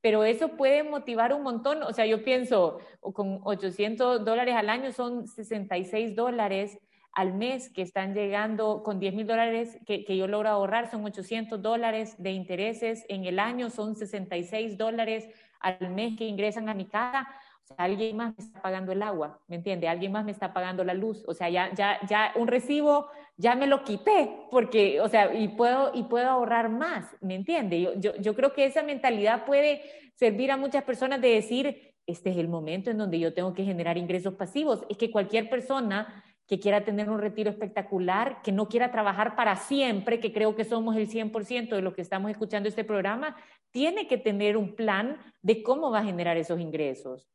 pero 0.00 0.24
eso 0.24 0.50
puede 0.56 0.82
motivar 0.82 1.32
un 1.32 1.42
montón. 1.42 1.82
O 1.82 1.92
sea, 1.92 2.06
yo 2.06 2.22
pienso, 2.22 2.78
con 3.00 3.40
800 3.42 4.24
dólares 4.24 4.54
al 4.54 4.68
año 4.68 4.92
son 4.92 5.26
66 5.26 6.14
dólares 6.14 6.78
al 7.16 7.32
mes 7.32 7.70
que 7.70 7.80
están 7.80 8.12
llegando 8.12 8.82
con 8.82 9.00
10 9.00 9.14
mil 9.14 9.26
dólares 9.26 9.78
que, 9.86 10.04
que, 10.04 10.18
yo 10.18 10.28
logro 10.28 10.50
ahorrar, 10.50 10.90
son 10.90 11.02
800 11.02 11.62
dólares 11.62 12.14
de 12.18 12.32
intereses 12.32 13.06
en 13.08 13.24
el 13.24 13.38
año, 13.38 13.70
son 13.70 13.96
66 13.96 14.76
dólares 14.76 15.26
al 15.60 15.90
mes 15.94 16.14
que 16.18 16.26
ingresan 16.26 16.68
a 16.68 16.74
mi 16.74 16.84
casa. 16.84 17.26
O 17.64 17.66
sea, 17.68 17.86
alguien 17.86 18.18
más 18.18 18.34
me 18.36 18.44
está 18.44 18.60
pagando 18.60 18.92
el 18.92 19.02
agua, 19.02 19.40
¿me 19.48 19.56
entiende? 19.56 19.88
Alguien 19.88 20.12
más 20.12 20.26
me 20.26 20.30
está 20.30 20.52
pagando 20.52 20.84
la 20.84 20.92
luz. 20.92 21.24
O 21.26 21.32
sea, 21.32 21.48
ya, 21.48 21.72
ya, 21.74 21.98
ya 22.06 22.32
un 22.36 22.48
recibo 22.48 23.08
ya 23.38 23.54
me 23.54 23.66
lo 23.66 23.82
quité, 23.82 24.30
porque, 24.50 25.00
o 25.00 25.08
sea, 25.08 25.34
y 25.34 25.48
puedo, 25.48 25.92
y 25.94 26.04
puedo 26.04 26.28
ahorrar 26.28 26.68
más, 26.68 27.16
¿me 27.22 27.34
entiende? 27.34 27.80
Yo, 27.80 27.94
yo, 27.94 28.14
yo 28.16 28.34
creo 28.34 28.52
que 28.52 28.66
esa 28.66 28.82
mentalidad 28.82 29.46
puede 29.46 29.82
servir 30.16 30.50
a 30.50 30.58
muchas 30.58 30.84
personas 30.84 31.20
de 31.22 31.28
decir, 31.28 31.94
este 32.06 32.30
es 32.30 32.36
el 32.36 32.48
momento 32.48 32.90
en 32.90 32.98
donde 32.98 33.18
yo 33.18 33.34
tengo 33.34 33.52
que 33.52 33.64
generar 33.64 33.98
ingresos 33.98 34.34
pasivos. 34.34 34.84
Es 34.88 34.96
que 34.96 35.10
cualquier 35.10 35.50
persona 35.50 36.24
que 36.46 36.60
quiera 36.60 36.84
tener 36.84 37.10
un 37.10 37.20
retiro 37.20 37.50
espectacular, 37.50 38.40
que 38.42 38.52
no 38.52 38.68
quiera 38.68 38.92
trabajar 38.92 39.34
para 39.34 39.56
siempre, 39.56 40.20
que 40.20 40.32
creo 40.32 40.54
que 40.54 40.64
somos 40.64 40.96
el 40.96 41.08
100% 41.08 41.70
de 41.70 41.82
los 41.82 41.94
que 41.94 42.02
estamos 42.02 42.30
escuchando 42.30 42.68
este 42.68 42.84
programa, 42.84 43.36
tiene 43.72 44.06
que 44.06 44.16
tener 44.16 44.56
un 44.56 44.74
plan 44.76 45.18
de 45.42 45.62
cómo 45.62 45.90
va 45.90 46.00
a 46.00 46.04
generar 46.04 46.36
esos 46.36 46.60
ingresos. 46.60 47.28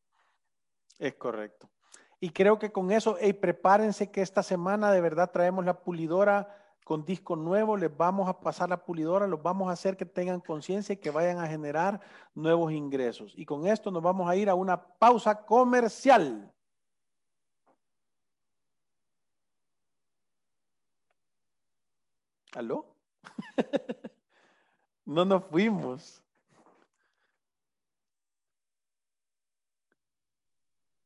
Es 0.97 1.15
correcto. 1.15 1.69
Y 2.19 2.29
creo 2.29 2.59
que 2.59 2.71
con 2.71 2.91
eso, 2.91 3.17
hey, 3.19 3.33
prepárense 3.33 4.11
que 4.11 4.21
esta 4.21 4.43
semana 4.43 4.91
de 4.91 5.01
verdad 5.01 5.31
traemos 5.31 5.65
la 5.65 5.81
pulidora 5.81 6.55
con 6.85 7.03
disco 7.05 7.35
nuevo, 7.35 7.77
les 7.77 7.95
vamos 7.95 8.29
a 8.29 8.39
pasar 8.39 8.69
la 8.69 8.83
pulidora, 8.83 9.27
los 9.27 9.41
vamos 9.41 9.69
a 9.69 9.73
hacer 9.73 9.97
que 9.97 10.05
tengan 10.05 10.39
conciencia 10.39 10.93
y 10.93 10.97
que 10.97 11.09
vayan 11.09 11.39
a 11.39 11.47
generar 11.47 11.99
nuevos 12.33 12.71
ingresos. 12.71 13.33
Y 13.35 13.45
con 13.45 13.65
esto 13.65 13.91
nos 13.91 14.03
vamos 14.03 14.29
a 14.29 14.35
ir 14.35 14.49
a 14.49 14.55
una 14.55 14.81
pausa 14.81 15.45
comercial. 15.45 16.50
¿Aló? 22.55 22.85
no 25.05 25.25
nos 25.25 25.43
fuimos. 25.45 26.23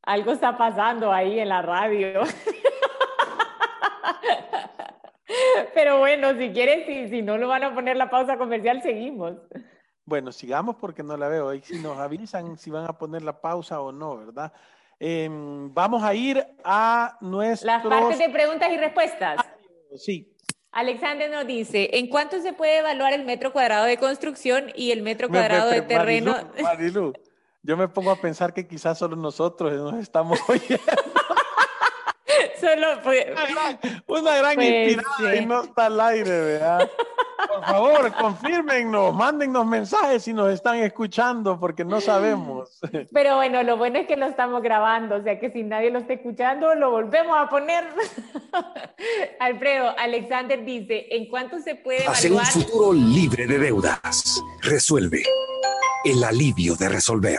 Algo 0.02 0.32
está 0.32 0.56
pasando 0.56 1.12
ahí 1.12 1.40
en 1.40 1.48
la 1.48 1.62
radio. 1.62 2.22
Pero 5.74 5.98
bueno, 5.98 6.38
si 6.38 6.52
quieres, 6.52 6.86
si, 6.86 7.08
si 7.08 7.22
no 7.22 7.38
lo 7.38 7.48
van 7.48 7.64
a 7.64 7.74
poner 7.74 7.96
la 7.96 8.08
pausa 8.08 8.38
comercial, 8.38 8.82
seguimos. 8.82 9.34
Bueno, 10.04 10.30
sigamos 10.30 10.76
porque 10.76 11.02
no 11.02 11.16
la 11.16 11.28
veo. 11.28 11.52
Y 11.54 11.62
si 11.62 11.80
nos 11.80 11.98
avisan 11.98 12.56
si 12.56 12.70
van 12.70 12.84
a 12.84 12.96
poner 12.96 13.22
la 13.22 13.40
pausa 13.40 13.80
o 13.80 13.90
no, 13.90 14.18
¿verdad? 14.18 14.52
Em, 14.98 15.72
vamos 15.74 16.02
a 16.02 16.14
ir 16.14 16.46
a 16.64 17.18
nuestros... 17.20 17.66
Las 17.66 17.84
partes 17.84 18.18
de 18.18 18.30
preguntas 18.30 18.70
y 18.70 18.76
respuestas. 18.76 19.40
Sí. 19.96 20.35
Alexander 20.72 21.30
nos 21.30 21.46
dice, 21.46 21.90
¿en 21.94 22.08
cuánto 22.08 22.40
se 22.42 22.52
puede 22.52 22.78
evaluar 22.78 23.12
el 23.12 23.24
metro 23.24 23.52
cuadrado 23.52 23.86
de 23.86 23.96
construcción 23.96 24.66
y 24.74 24.90
el 24.90 25.02
metro 25.02 25.28
cuadrado 25.28 25.70
de 25.70 25.82
terreno? 25.82 26.36
Marilu, 26.62 27.14
yo 27.62 27.76
me 27.76 27.88
pongo 27.88 28.10
a 28.10 28.16
pensar 28.16 28.52
que 28.52 28.66
quizás 28.66 28.98
solo 28.98 29.16
nosotros 29.16 29.72
nos 29.72 30.00
estamos 30.00 30.38
oyendo. 30.48 30.82
Solo 32.66 33.00
fue, 33.00 33.32
una 34.08 34.38
gran, 34.38 34.56
pues, 34.56 34.68
inspirada 34.68 35.36
y 35.36 35.46
no 35.46 35.62
está 35.62 35.86
al 35.86 36.00
aire, 36.00 36.30
¿verdad? 36.30 36.90
Por 37.48 37.64
favor, 37.64 38.12
confirmennos, 38.14 39.14
mándennos 39.14 39.64
mensajes 39.64 40.24
si 40.24 40.32
nos 40.32 40.52
están 40.52 40.78
escuchando, 40.78 41.60
porque 41.60 41.84
no 41.84 42.00
sabemos. 42.00 42.80
Pero 43.12 43.36
bueno, 43.36 43.62
lo 43.62 43.76
bueno 43.76 44.00
es 44.00 44.08
que 44.08 44.16
lo 44.16 44.26
estamos 44.26 44.62
grabando, 44.62 45.16
o 45.16 45.22
sea 45.22 45.38
que 45.38 45.52
si 45.52 45.62
nadie 45.62 45.92
lo 45.92 46.00
está 46.00 46.14
escuchando, 46.14 46.74
lo 46.74 46.90
volvemos 46.90 47.36
a 47.38 47.48
poner. 47.48 47.84
Alfredo, 49.38 49.94
Alexander 49.96 50.64
dice, 50.64 51.06
¿en 51.10 51.28
cuánto 51.28 51.60
se 51.60 51.76
puede 51.76 52.02
evaluar? 52.02 52.16
Hacia 52.16 52.32
un 52.32 52.64
futuro 52.64 52.92
libre 52.92 53.46
de 53.46 53.58
deudas. 53.58 54.42
Resuelve. 54.62 55.22
El 56.04 56.24
alivio 56.24 56.74
de 56.74 56.88
resolver. 56.88 57.38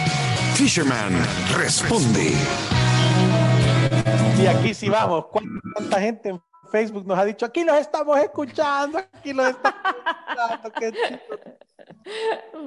Fisherman 0.61 1.11
responde. 1.57 2.33
Y 4.39 4.45
aquí 4.45 4.75
sí 4.75 4.89
vamos. 4.89 5.25
¿Cuánta 5.73 5.99
gente 5.99 6.29
en 6.29 6.43
Facebook 6.71 7.07
nos 7.07 7.17
ha 7.17 7.25
dicho, 7.25 7.47
aquí 7.47 7.63
los 7.63 7.75
estamos 7.77 8.19
escuchando, 8.19 8.99
aquí 8.99 9.33
los 9.33 9.47
estamos 9.47 9.81
escuchando? 10.63 10.69
Qué 10.79 10.91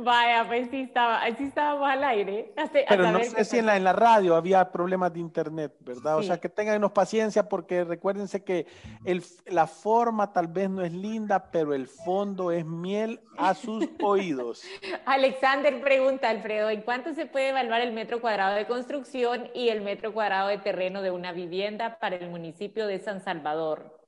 Vaya, 0.03 0.45
pues 0.47 0.69
sí, 0.71 0.83
estaba, 0.83 1.23
sí 1.37 1.45
estábamos 1.45 1.89
al 1.89 2.05
aire. 2.05 2.53
Pero 2.89 3.11
no 3.11 3.23
sé 3.23 3.45
si 3.45 3.59
en 3.59 3.67
la, 3.67 3.77
en 3.77 3.85
la 3.85 3.93
radio 3.93 4.35
había 4.35 4.71
problemas 4.71 5.13
de 5.13 5.21
internet, 5.21 5.73
¿verdad? 5.81 6.19
O 6.19 6.23
sea, 6.23 6.39
que 6.39 6.49
tengan 6.49 6.85
paciencia 6.91 7.49
porque 7.49 7.85
recuérdense 7.85 8.45
que 8.45 8.67
el, 9.05 9.23
la 9.47 9.67
forma 9.67 10.33
tal 10.33 10.49
vez 10.49 10.71
no 10.71 10.83
es 10.83 10.93
linda, 10.93 11.51
pero 11.51 11.75
el 11.75 11.87
fondo 11.87 12.51
es 12.51 12.65
miel 12.65 13.21
a 13.39 13.55
sus 13.55 13.89
oídos. 14.03 14.63
Alexander 15.07 15.81
pregunta, 15.81 16.31
Alfredo, 16.31 16.71
¿en 16.71 16.83
cuánto 16.83 17.15
se 17.15 17.27
puede 17.27 17.51
evaluar 17.51 17.81
el 17.81 17.93
metro 17.93 18.21
cuadrado 18.21 18.55
de 18.55 18.67
construcción 18.67 19.49
y 19.55 19.69
el 19.69 19.83
metro 19.83 20.13
cuadrado 20.13 20.49
de 20.49 20.59
terreno 20.59 21.03
de 21.03 21.11
una 21.11 21.33
vivienda 21.33 21.99
para 21.99 22.17
el 22.17 22.29
municipio 22.29 22.87
de 22.87 22.99
San 22.99 23.21
Salvador? 23.21 24.04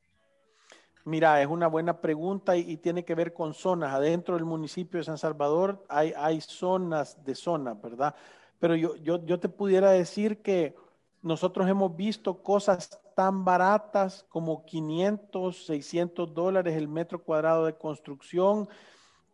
Mira, 1.06 1.40
es 1.40 1.46
una 1.46 1.68
buena 1.68 2.00
pregunta 2.00 2.56
y, 2.56 2.78
tiene 2.78 3.04
que 3.04 3.14
ver 3.14 3.32
con 3.32 3.54
zonas. 3.54 3.94
Adentro 3.94 4.34
del 4.34 4.44
municipio 4.44 4.98
de 4.98 5.04
San 5.04 5.18
Salvador 5.18 5.86
hay, 5.88 6.12
hay 6.16 6.40
zonas 6.40 7.24
de 7.24 7.36
zonas, 7.36 7.80
¿verdad? 7.80 8.12
Pero 8.58 8.74
yo, 8.74 8.96
yo, 8.96 9.24
yo 9.24 9.38
te 9.38 9.48
pudiera 9.48 9.92
decir 9.92 10.42
que 10.42 10.74
nosotros 11.22 11.68
hemos 11.68 11.94
visto 11.94 12.42
cosas 12.42 13.00
tan 13.14 13.44
baratas 13.44 14.26
como 14.28 14.64
500, 14.64 15.66
600 15.66 16.34
dólares 16.34 16.74
el 16.74 16.88
metro 16.88 17.22
cuadrado 17.22 17.66
de 17.66 17.76
construcción 17.76 18.68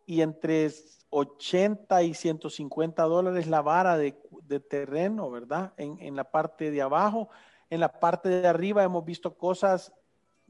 y 0.05 0.21
entre 0.21 0.69
80 1.09 2.03
y 2.03 2.13
150 2.13 3.01
dólares 3.01 3.47
la 3.47 3.63
vara 3.63 3.97
de, 3.97 4.15
de 4.43 4.59
terreno, 4.59 5.31
¿verdad? 5.31 5.73
En, 5.77 5.97
en, 5.99 6.15
la 6.15 6.29
parte 6.29 6.69
de 6.69 6.83
abajo. 6.83 7.29
En 7.71 7.79
la 7.79 7.99
parte 7.99 8.29
de 8.29 8.47
arriba 8.47 8.83
hemos 8.83 9.03
visto 9.03 9.35
cosas 9.35 9.91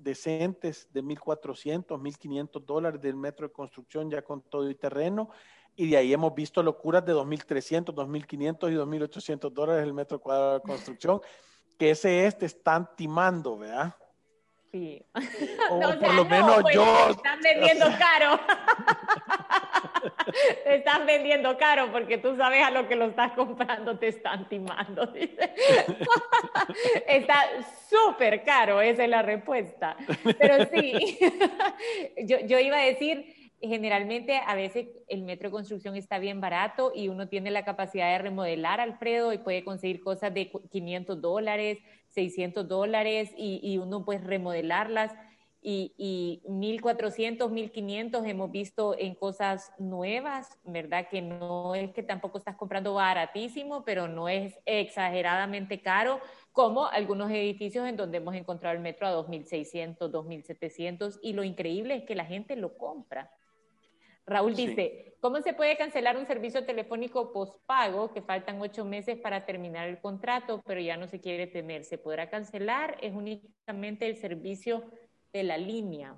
decentes 0.03 0.87
de 0.91 1.03
1.400, 1.03 1.85
1.500 1.99 2.65
dólares 2.65 3.01
del 3.01 3.15
metro 3.15 3.47
de 3.47 3.53
construcción 3.53 4.09
ya 4.09 4.21
con 4.21 4.41
todo 4.41 4.67
el 4.67 4.77
terreno. 4.77 5.29
Y 5.75 5.89
de 5.89 5.97
ahí 5.97 6.13
hemos 6.13 6.35
visto 6.35 6.61
locuras 6.61 7.05
de 7.05 7.13
2.300, 7.13 7.85
2.500 7.93 8.71
y 8.71 8.75
2.800 8.75 9.51
dólares 9.51 9.83
el 9.83 9.93
metro 9.93 10.19
cuadrado 10.19 10.55
de 10.55 10.61
construcción, 10.67 11.21
que 11.77 11.91
ese 11.91 12.27
este 12.27 12.45
están 12.45 12.89
timando, 12.95 13.57
¿verdad? 13.57 13.95
Sí. 14.73 15.05
O 15.69 15.79
por 15.99 16.13
lo 16.13 16.25
menos 16.25 16.61
pues, 16.63 16.75
yo. 16.75 17.09
Están 17.09 17.39
vendiendo 17.41 17.85
caro. 17.99 18.39
Te 20.63 20.75
están 20.75 21.05
vendiendo 21.05 21.57
caro 21.57 21.91
porque 21.91 22.17
tú 22.17 22.35
sabes 22.35 22.63
a 22.63 22.71
lo 22.71 22.87
que 22.87 22.95
lo 22.95 23.05
estás 23.05 23.33
comprando, 23.33 23.97
te 23.97 24.07
están 24.07 24.47
timando. 24.49 25.13
Está 27.07 27.35
súper 27.89 28.43
caro, 28.43 28.81
esa 28.81 29.03
es 29.03 29.09
la 29.09 29.21
respuesta. 29.21 29.95
Pero 30.39 30.65
sí, 30.65 31.19
yo, 32.25 32.39
yo 32.45 32.59
iba 32.59 32.77
a 32.77 32.85
decir, 32.85 33.53
generalmente 33.59 34.41
a 34.45 34.55
veces 34.55 34.87
el 35.07 35.23
metro 35.23 35.49
de 35.49 35.53
construcción 35.53 35.95
está 35.95 36.19
bien 36.19 36.41
barato 36.41 36.91
y 36.93 37.07
uno 37.07 37.27
tiene 37.27 37.51
la 37.51 37.63
capacidad 37.63 38.11
de 38.11 38.17
remodelar, 38.19 38.79
Alfredo, 38.81 39.31
y 39.33 39.37
puede 39.37 39.63
conseguir 39.63 40.01
cosas 40.01 40.33
de 40.33 40.51
500 40.71 41.21
dólares, 41.21 41.79
600 42.09 42.67
dólares 42.67 43.31
y, 43.37 43.59
y 43.63 43.77
uno 43.77 44.03
puede 44.03 44.19
remodelarlas. 44.19 45.13
Y, 45.65 45.93
y 45.97 46.43
1400, 46.52 47.49
1500 47.49 48.26
hemos 48.26 48.52
visto 48.52 48.97
en 48.99 49.15
cosas 49.15 49.71
nuevas, 49.80 50.60
¿verdad? 50.65 51.08
Que 51.10 51.21
no 51.21 51.73
es 51.73 51.93
que 51.93 52.04
tampoco 52.04 52.38
estás 52.38 52.58
comprando 52.58 52.95
baratísimo, 52.95 53.86
pero 53.86 54.10
no 54.10 54.28
es 54.28 54.60
exageradamente 54.65 55.82
caro, 55.82 56.19
como 56.52 56.86
algunos 56.86 57.32
edificios 57.32 57.88
en 57.88 57.95
donde 57.95 58.17
hemos 58.17 58.36
encontrado 58.36 58.76
el 58.76 58.82
metro 58.82 59.08
a 59.08 59.12
2600, 59.12 60.12
2700, 60.12 61.19
y 61.21 61.32
lo 61.32 61.45
increíble 61.45 61.95
es 61.95 62.04
que 62.04 62.15
la 62.15 62.26
gente 62.26 62.58
lo 62.58 62.78
compra. 62.78 63.32
Raúl 64.26 64.56
dice, 64.56 65.17
¿cómo 65.19 65.41
se 65.41 65.54
puede 65.54 65.76
cancelar 65.76 66.15
un 66.15 66.26
servicio 66.26 66.65
telefónico 66.65 67.34
postpago 67.34 68.13
que 68.13 68.21
faltan 68.21 68.62
ocho 68.62 68.86
meses 68.86 69.17
para 69.17 69.45
terminar 69.45 69.89
el 69.89 69.99
contrato, 69.99 70.62
pero 70.65 70.80
ya 70.80 70.95
no 70.95 71.08
se 71.08 71.19
quiere 71.19 71.47
tener? 71.47 71.84
¿Se 71.84 71.97
podrá 71.97 72.30
cancelar? 72.30 72.97
Es 73.02 73.13
únicamente 73.13 74.08
el 74.08 74.15
servicio 74.15 74.84
de 75.34 75.43
la 75.43 75.57
línea. 75.57 76.15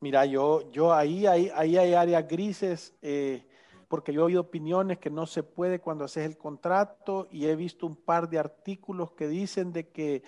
Mira, 0.00 0.24
yo, 0.24 0.70
yo 0.70 0.94
ahí, 0.94 1.26
ahí, 1.26 1.50
ahí 1.54 1.76
hay 1.76 1.92
áreas 1.92 2.26
grises, 2.26 2.94
eh, 3.02 3.44
porque 3.88 4.12
yo 4.12 4.22
he 4.22 4.24
oído 4.24 4.42
opiniones 4.42 4.98
que 4.98 5.10
no 5.10 5.26
se 5.26 5.42
puede 5.42 5.80
cuando 5.80 6.04
haces 6.04 6.24
el 6.24 6.38
contrato 6.38 7.26
y 7.30 7.46
he 7.46 7.56
visto 7.56 7.86
un 7.86 7.96
par 7.96 8.30
de 8.30 8.38
artículos 8.38 9.10
que 9.12 9.26
dicen 9.26 9.72
de 9.72 9.88
que, 9.88 10.22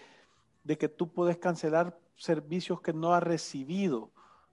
de 0.65 0.77
que 0.77 0.89
tú 0.89 1.13
puedes 1.13 1.39
cancelar 1.39 1.97
servicios 2.17 2.81
que 2.81 2.93
no 2.93 3.15
has 3.15 3.23
recibido. 3.23 4.11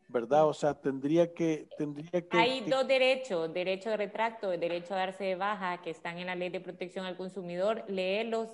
¿verdad? 0.08 0.48
O 0.48 0.54
sea, 0.54 0.74
tendría 0.74 1.36
que... 1.36 1.68
Tendría 1.78 2.10
que 2.10 2.36
Hay 2.36 2.62
dos 2.62 2.88
derechos, 2.88 3.54
derecho 3.54 3.92
de 3.92 3.98
retracto, 3.98 4.50
derecho 4.50 4.96
a 4.96 4.98
darse 4.98 5.24
de 5.24 5.36
baja, 5.36 5.84
que 5.84 5.92
están 5.92 6.18
en 6.18 6.26
la 6.26 6.36
ley 6.36 6.50
de 6.50 6.60
protección 6.60 7.06
al 7.06 7.16
consumidor. 7.16 7.84
Léelos 7.88 8.50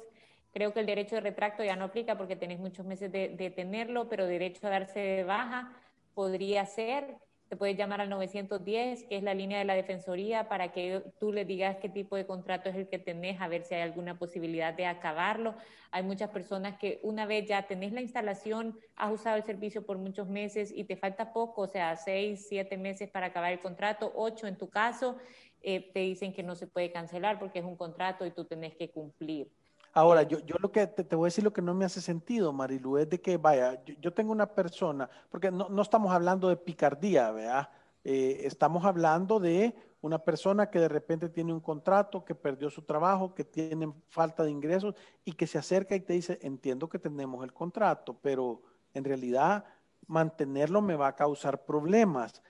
Creo 0.55 0.73
que 0.73 0.79
el 0.79 0.87
derecho 0.87 1.15
de 1.15 1.21
retracto 1.21 1.63
ya 1.63 1.75
no 1.75 1.85
aplica 1.85 2.17
porque 2.17 2.35
tenés 2.35 2.59
muchos 2.59 2.85
meses 2.85 3.11
de, 3.11 3.29
de 3.29 3.51
tenerlo, 3.51 4.09
pero 4.09 4.25
derecho 4.25 4.65
a 4.65 4.71
darse 4.71 4.99
de 4.99 5.23
baja 5.23 5.71
podría 6.15 6.65
ser 6.65 7.17
te 7.47 7.57
puedes 7.57 7.77
llamar 7.77 8.01
al 8.01 8.09
910, 8.09 9.03
que 9.03 9.17
es 9.17 9.23
la 9.23 9.35
línea 9.35 9.59
de 9.59 9.65
la 9.65 9.75
Defensoría, 9.75 10.49
para 10.49 10.71
que 10.71 11.03
tú 11.19 11.31
le 11.31 11.45
digas 11.45 11.77
qué 11.77 11.89
tipo 11.89 12.15
de 12.15 12.25
contrato 12.25 12.69
es 12.69 12.75
el 12.75 12.87
que 12.89 12.97
tenés, 12.97 13.39
a 13.39 13.47
ver 13.47 13.63
si 13.63 13.75
hay 13.75 13.81
alguna 13.81 14.17
posibilidad 14.17 14.73
de 14.73 14.87
acabarlo. 14.87 15.55
Hay 15.91 16.01
muchas 16.01 16.31
personas 16.31 16.79
que 16.79 16.99
una 17.03 17.27
vez 17.27 17.47
ya 17.47 17.67
tenés 17.67 17.93
la 17.93 18.01
instalación, 18.01 18.79
has 18.95 19.11
usado 19.13 19.37
el 19.37 19.43
servicio 19.43 19.85
por 19.85 19.99
muchos 19.99 20.27
meses 20.27 20.71
y 20.75 20.85
te 20.85 20.95
falta 20.97 21.33
poco, 21.33 21.61
o 21.61 21.67
sea, 21.67 21.95
seis, 21.97 22.47
siete 22.49 22.77
meses 22.77 23.11
para 23.11 23.27
acabar 23.27 23.53
el 23.53 23.59
contrato, 23.59 24.11
ocho 24.15 24.47
en 24.47 24.57
tu 24.57 24.69
caso, 24.69 25.17
eh, 25.61 25.91
te 25.93 25.99
dicen 25.99 26.33
que 26.33 26.41
no 26.41 26.55
se 26.55 26.65
puede 26.65 26.91
cancelar 26.91 27.37
porque 27.37 27.59
es 27.59 27.65
un 27.65 27.75
contrato 27.75 28.25
y 28.25 28.31
tú 28.31 28.45
tenés 28.45 28.75
que 28.75 28.89
cumplir. 28.89 29.51
Ahora, 29.97 30.23
yo, 30.23 30.39
yo 30.39 30.57
lo 30.59 30.73
que 30.73 30.87
te, 30.87 31.15
voy 31.15 31.27
a 31.27 31.31
decir 31.31 31.45
lo 31.45 31.53
que 31.53 31.61
no 31.61 31.73
me 31.73 31.85
hace 31.85 32.01
sentido, 32.01 32.51
Marilu, 32.51 32.97
es 32.97 33.09
de 33.09 33.21
que, 33.21 33.37
vaya, 33.37 33.81
yo, 33.85 34.13
tengo 34.13 34.33
una 34.33 34.45
persona, 34.45 35.09
porque 35.29 35.49
no, 35.49 35.69
no, 35.69 35.81
estamos 35.81 36.11
hablando 36.11 36.49
de 36.49 36.57
picardía, 36.57 37.31
¿verdad? 37.31 37.69
Eh, 38.03 38.41
estamos 38.43 38.83
hablando 38.83 39.39
de 39.39 39.73
una 40.01 40.19
persona 40.19 40.69
que 40.69 40.81
de 40.81 40.89
repente 40.89 41.29
tiene 41.29 41.53
un 41.53 41.61
contrato, 41.61 42.25
que 42.25 42.35
perdió 42.35 42.69
su 42.69 42.81
trabajo, 42.81 43.33
que 43.33 43.45
tiene 43.45 43.89
falta 44.09 44.43
de 44.43 44.51
ingresos 44.51 44.95
y 45.23 45.31
que 45.31 45.47
se 45.47 45.59
acerca 45.59 45.95
y 45.95 46.01
te 46.01 46.11
dice, 46.11 46.39
entiendo 46.41 46.89
que 46.89 46.99
tenemos 46.99 47.41
el 47.45 47.53
contrato, 47.53 48.19
pero 48.21 48.63
en 48.93 49.05
realidad 49.05 49.63
mantenerlo 50.07 50.81
me 50.81 50.97
va 50.97 51.07
a 51.07 51.15
causar 51.15 51.63
problemas. 51.63 52.43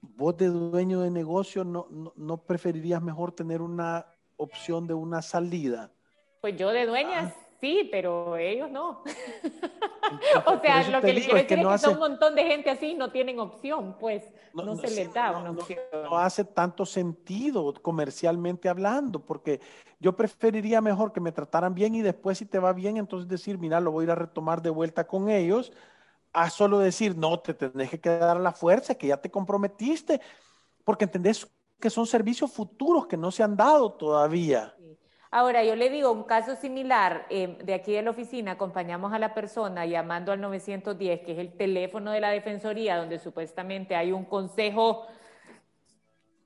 Vos 0.00 0.36
de 0.36 0.48
dueño 0.48 1.02
de 1.02 1.10
negocio, 1.12 1.62
¿no, 1.62 1.86
no, 1.88 2.12
no 2.16 2.38
preferirías 2.38 3.00
mejor 3.00 3.30
tener 3.30 3.62
una 3.62 4.06
opción 4.36 4.88
de 4.88 4.94
una 4.94 5.22
salida? 5.22 5.92
Pues 6.44 6.58
yo 6.58 6.72
de 6.72 6.84
dueñas 6.84 7.32
ah. 7.34 7.40
sí, 7.58 7.88
pero 7.90 8.36
ellos 8.36 8.70
no. 8.70 9.02
o 10.46 10.60
sea, 10.60 10.90
lo 10.90 11.00
que 11.00 11.14
les 11.14 11.24
quiero 11.24 11.38
decir 11.38 11.58
es 11.58 11.82
que, 11.82 11.88
un 11.88 11.98
montón 11.98 12.34
de 12.34 12.44
gente 12.44 12.68
así 12.68 12.92
no 12.92 13.10
tienen 13.10 13.40
opción, 13.40 13.96
pues 13.98 14.24
no, 14.52 14.76
se 14.76 14.90
les 14.90 15.10
da 15.14 15.38
una 15.38 15.52
opción. 15.52 15.78
No, 15.90 16.18
hace 16.18 16.44
tanto 16.44 16.84
sentido 16.84 17.72
comercialmente 17.80 18.68
hablando, 18.68 19.20
porque 19.20 19.58
yo 19.98 20.14
preferiría 20.14 20.82
mejor 20.82 21.14
que 21.14 21.20
me 21.20 21.32
trataran 21.32 21.74
bien 21.74 21.94
y 21.94 22.02
después 22.02 22.36
si 22.36 22.44
te 22.44 22.58
va 22.58 22.74
bien, 22.74 22.98
entonces 22.98 23.26
decir, 23.26 23.56
mira, 23.56 23.80
lo 23.80 23.90
voy 23.90 24.02
a 24.02 24.04
ir 24.04 24.10
a 24.10 24.16
retomar 24.16 24.60
de 24.60 24.68
vuelta 24.68 25.06
con 25.06 25.30
ellos, 25.30 25.72
a 26.34 26.50
solo 26.50 26.78
decir, 26.78 27.16
no, 27.16 27.40
te 27.40 27.54
tenés 27.54 27.88
que 27.88 28.00
quedar 28.00 28.36
a 28.36 28.40
la 28.40 28.52
fuerza, 28.52 28.96
que 28.96 29.06
ya 29.06 29.16
te 29.16 29.30
comprometiste, 29.30 30.20
porque 30.84 31.04
entendés 31.04 31.50
que 31.80 31.88
son 31.88 32.06
servicios 32.06 32.52
futuros 32.52 33.06
que 33.06 33.16
no 33.16 33.30
se 33.30 33.42
han 33.42 33.56
dado 33.56 33.92
todavía. 33.94 34.74
Ahora, 35.36 35.64
yo 35.64 35.74
le 35.74 35.90
digo, 35.90 36.12
un 36.12 36.22
caso 36.22 36.54
similar, 36.54 37.26
em, 37.28 37.58
de 37.58 37.74
aquí 37.74 37.92
de 37.92 38.02
la 38.02 38.10
oficina, 38.10 38.52
acompañamos 38.52 39.12
a 39.12 39.18
la 39.18 39.34
persona 39.34 39.84
llamando 39.84 40.30
al 40.30 40.40
910, 40.40 41.22
que 41.22 41.32
es 41.32 41.38
el 41.40 41.56
teléfono 41.56 42.12
de 42.12 42.20
la 42.20 42.30
Defensoría, 42.30 42.96
donde 42.96 43.18
supuestamente 43.18 43.96
hay 43.96 44.12
un 44.12 44.26
consejo 44.26 45.08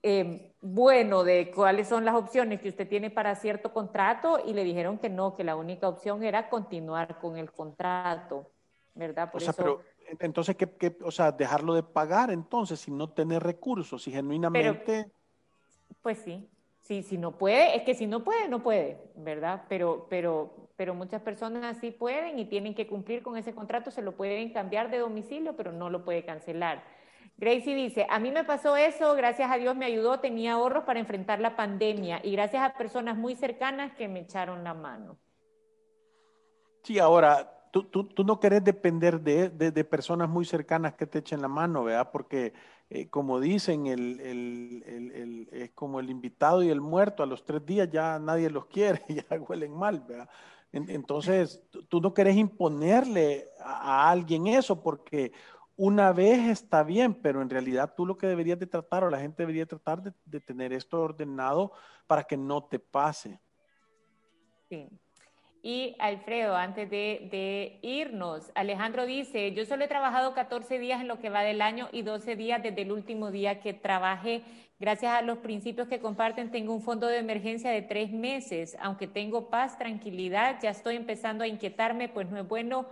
em, 0.02 0.40
bueno 0.62 1.22
de 1.22 1.50
cuáles 1.54 1.86
son 1.86 2.06
las 2.06 2.14
opciones 2.14 2.62
que 2.62 2.70
usted 2.70 2.88
tiene 2.88 3.10
para 3.10 3.34
cierto 3.34 3.74
contrato, 3.74 4.40
y 4.42 4.54
le 4.54 4.64
dijeron 4.64 4.96
que 4.96 5.10
no, 5.10 5.36
que 5.36 5.44
la 5.44 5.54
única 5.54 5.86
opción 5.86 6.24
era 6.24 6.48
continuar 6.48 7.18
con 7.18 7.36
el 7.36 7.52
contrato, 7.52 8.50
¿verdad? 8.94 9.30
Por 9.30 9.42
o 9.42 9.44
sea, 9.44 9.52
pero 9.52 9.82
entonces, 10.18 10.56
¿qué, 10.56 10.96
o 11.04 11.10
sea, 11.10 11.30
dejarlo 11.30 11.74
de 11.74 11.82
pagar 11.82 12.30
entonces, 12.30 12.80
si 12.80 12.90
no 12.90 13.10
tener 13.10 13.42
recursos, 13.42 14.02
si 14.02 14.12
genuinamente... 14.12 15.12
pues 16.00 16.20
sí. 16.20 16.48
Sí, 16.88 17.02
si 17.02 17.18
no 17.18 17.32
puede, 17.32 17.76
es 17.76 17.82
que 17.82 17.94
si 17.94 18.06
no 18.06 18.24
puede, 18.24 18.48
no 18.48 18.62
puede, 18.62 18.96
¿verdad? 19.14 19.64
Pero, 19.68 20.06
pero, 20.08 20.70
pero 20.74 20.94
muchas 20.94 21.20
personas 21.20 21.76
sí 21.82 21.90
pueden 21.90 22.38
y 22.38 22.46
tienen 22.46 22.74
que 22.74 22.86
cumplir 22.86 23.22
con 23.22 23.36
ese 23.36 23.54
contrato, 23.54 23.90
se 23.90 24.00
lo 24.00 24.12
pueden 24.12 24.54
cambiar 24.54 24.90
de 24.90 24.96
domicilio, 24.96 25.54
pero 25.54 25.70
no 25.70 25.90
lo 25.90 26.02
puede 26.02 26.24
cancelar. 26.24 26.82
Gracie 27.36 27.74
dice, 27.74 28.06
a 28.08 28.18
mí 28.18 28.30
me 28.30 28.42
pasó 28.42 28.74
eso, 28.74 29.14
gracias 29.14 29.50
a 29.50 29.58
Dios 29.58 29.76
me 29.76 29.84
ayudó, 29.84 30.20
tenía 30.20 30.54
ahorros 30.54 30.84
para 30.84 30.98
enfrentar 30.98 31.40
la 31.40 31.56
pandemia 31.56 32.22
y 32.24 32.32
gracias 32.32 32.62
a 32.62 32.72
personas 32.78 33.18
muy 33.18 33.36
cercanas 33.36 33.92
que 33.92 34.08
me 34.08 34.20
echaron 34.20 34.64
la 34.64 34.72
mano. 34.72 35.18
Sí, 36.84 36.98
ahora, 36.98 37.68
tú, 37.70 37.84
tú, 37.84 38.04
tú 38.04 38.24
no 38.24 38.40
querés 38.40 38.64
depender 38.64 39.20
de, 39.20 39.50
de, 39.50 39.72
de, 39.72 39.84
personas 39.84 40.30
muy 40.30 40.46
cercanas 40.46 40.94
que 40.94 41.06
te 41.06 41.18
echen 41.18 41.42
la 41.42 41.48
mano, 41.48 41.84
¿verdad? 41.84 42.08
Porque 42.10 42.54
eh, 42.90 43.08
como 43.08 43.38
dicen, 43.38 43.86
el, 43.86 44.20
el, 44.20 44.82
el, 44.86 45.48
es 45.52 45.70
como 45.72 46.00
el 46.00 46.08
invitado 46.08 46.62
y 46.62 46.70
el 46.70 46.80
muerto, 46.80 47.22
a 47.22 47.26
los 47.26 47.44
tres 47.44 47.64
días 47.66 47.90
ya 47.90 48.18
nadie 48.18 48.48
los 48.48 48.66
quiere, 48.66 49.02
ya 49.30 49.40
huelen 49.40 49.72
mal, 49.72 50.00
¿verdad? 50.00 50.28
Entonces, 50.70 51.62
tú 51.88 52.00
no 52.00 52.12
querés 52.12 52.36
imponerle 52.36 53.48
a, 53.60 54.10
alguien 54.10 54.46
eso 54.46 54.82
porque 54.82 55.32
una 55.76 56.12
vez 56.12 56.48
está 56.48 56.82
bien, 56.82 57.14
pero 57.14 57.40
en 57.40 57.48
realidad 57.48 57.94
tú 57.96 58.04
lo 58.04 58.18
que 58.18 58.26
deberías 58.26 58.58
de 58.58 58.66
tratar 58.66 59.04
o 59.04 59.10
la 59.10 59.18
gente 59.18 59.42
debería 59.42 59.64
tratar 59.64 60.02
de, 60.02 60.12
de 60.26 60.40
tener 60.40 60.72
esto 60.72 61.00
ordenado 61.00 61.72
para 62.06 62.24
que 62.24 62.36
no 62.36 62.64
te 62.64 62.78
pase. 62.78 63.40
Sí. 64.68 64.88
Y 65.62 65.96
Alfredo, 65.98 66.56
antes 66.56 66.88
de, 66.88 67.78
irnos, 67.82 68.50
Alejandro 68.54 69.06
dice, 69.06 69.52
yo 69.52 69.64
solo 69.66 69.84
he 69.84 69.88
trabajado 69.88 70.32
14 70.34 70.78
días 70.78 71.00
en 71.00 71.08
lo 71.08 71.18
que 71.18 71.30
va 71.30 71.42
del 71.42 71.60
año 71.60 71.88
y 71.90 72.02
12 72.02 72.36
días 72.36 72.62
desde 72.62 72.82
el 72.82 72.92
último 72.92 73.30
día 73.30 73.60
que 73.60 73.74
trabajé. 73.74 74.42
Gracias 74.78 75.12
a 75.12 75.22
los 75.22 75.38
principios 75.38 75.88
que 75.88 76.00
comparten, 76.00 76.52
tengo 76.52 76.72
un 76.72 76.82
fondo 76.82 77.08
de 77.08 77.18
emergencia 77.18 77.70
de 77.72 77.82
tres 77.82 78.12
meses. 78.12 78.76
Aunque 78.80 79.08
tengo 79.08 79.50
paz, 79.50 79.76
tranquilidad, 79.76 80.58
ya 80.62 80.70
estoy 80.70 80.94
empezando 80.94 81.42
a 81.42 81.48
inquietarme, 81.48 82.08
pues 82.08 82.30
no 82.30 82.38
es 82.38 82.46
bueno 82.46 82.86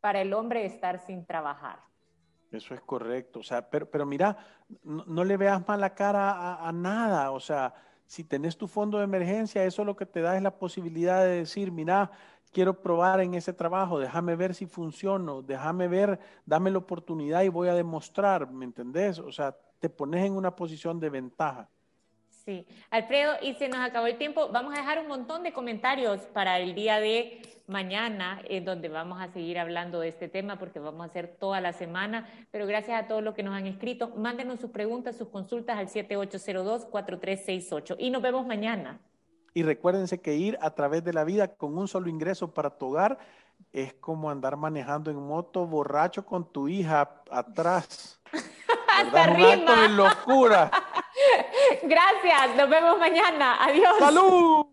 para 0.00 0.20
el 0.20 0.34
hombre 0.34 0.66
estar 0.66 0.98
sin 0.98 1.24
trabajar. 1.24 1.78
Eso 2.50 2.74
es 2.74 2.82
correcto. 2.82 3.38
O 3.38 3.42
sea, 3.42 3.70
pero, 3.70 4.04
mira, 4.04 4.36
no, 4.84 5.24
le 5.24 5.38
veas 5.38 5.66
mala 5.66 5.94
cara 5.94 6.56
a 6.56 6.70
nada. 6.72 7.30
O 7.30 7.40
sea, 7.40 7.72
si 8.12 8.24
tenés 8.24 8.58
tu 8.58 8.68
fondo 8.68 8.98
de 8.98 9.04
emergencia, 9.04 9.64
eso 9.64 9.86
lo 9.86 9.96
que 9.96 10.04
te 10.04 10.20
da 10.20 10.36
es 10.36 10.42
la 10.42 10.58
posibilidad 10.58 11.22
de 11.22 11.30
decir, 11.30 11.72
mira, 11.72 12.10
quiero 12.52 12.82
probar 12.82 13.22
en 13.22 13.32
ese 13.32 13.54
trabajo, 13.54 13.98
déjame 13.98 14.36
ver 14.36 14.54
si 14.54 14.66
funciona, 14.66 15.32
déjame 15.42 15.88
ver, 15.88 16.20
dame 16.44 16.70
la 16.70 16.76
oportunidad 16.76 17.40
y 17.42 17.48
voy 17.48 17.68
a 17.68 17.74
demostrar, 17.74 18.50
¿me 18.50 18.66
entendés? 18.66 19.18
O 19.18 19.32
sea, 19.32 19.56
te 19.78 19.88
pones 19.88 20.26
en 20.26 20.34
una 20.34 20.54
posición 20.54 21.00
de 21.00 21.08
ventaja. 21.08 21.70
Sí, 22.44 22.66
Alfredo, 22.90 23.34
y 23.40 23.54
se 23.54 23.68
nos 23.68 23.78
acabó 23.78 24.08
el 24.08 24.18
tiempo. 24.18 24.48
Vamos 24.52 24.74
a 24.74 24.78
dejar 24.78 24.98
un 24.98 25.06
montón 25.06 25.44
de 25.44 25.52
comentarios 25.52 26.22
para 26.32 26.58
el 26.58 26.74
día 26.74 26.98
de 26.98 27.40
mañana, 27.68 28.42
en 28.48 28.64
donde 28.64 28.88
vamos 28.88 29.20
a 29.20 29.28
seguir 29.28 29.60
hablando 29.60 30.00
de 30.00 30.08
este 30.08 30.28
tema, 30.28 30.58
porque 30.58 30.80
vamos 30.80 31.02
a 31.02 31.04
hacer 31.04 31.36
toda 31.38 31.60
la 31.60 31.72
semana. 31.72 32.28
Pero 32.50 32.66
gracias 32.66 33.00
a 33.00 33.06
todos 33.06 33.22
los 33.22 33.34
que 33.34 33.44
nos 33.44 33.54
han 33.54 33.68
escrito, 33.68 34.08
mándenos 34.16 34.58
sus 34.58 34.70
preguntas, 34.70 35.16
sus 35.16 35.28
consultas 35.28 35.78
al 35.78 35.86
7802-4368. 35.88 37.94
Y 37.98 38.10
nos 38.10 38.22
vemos 38.22 38.44
mañana. 38.44 38.98
Y 39.54 39.62
recuérdense 39.62 40.20
que 40.20 40.34
ir 40.34 40.58
a 40.60 40.70
través 40.70 41.04
de 41.04 41.12
la 41.12 41.22
vida 41.22 41.54
con 41.54 41.78
un 41.78 41.86
solo 41.86 42.08
ingreso 42.08 42.52
para 42.52 42.70
tu 42.70 42.86
hogar 42.86 43.18
es 43.72 43.94
como 43.94 44.30
andar 44.30 44.56
manejando 44.56 45.12
en 45.12 45.16
moto 45.16 45.64
borracho 45.66 46.26
con 46.26 46.50
tu 46.50 46.66
hija 46.66 47.22
atrás. 47.30 48.20
Hasta 48.98 49.26
rima. 49.28 49.82
de 49.82 49.88
locura. 49.90 50.68
Gracias, 51.82 52.56
nos 52.56 52.68
vemos 52.68 52.98
mañana. 52.98 53.56
Adiós. 53.64 53.98
Salud. 53.98 54.66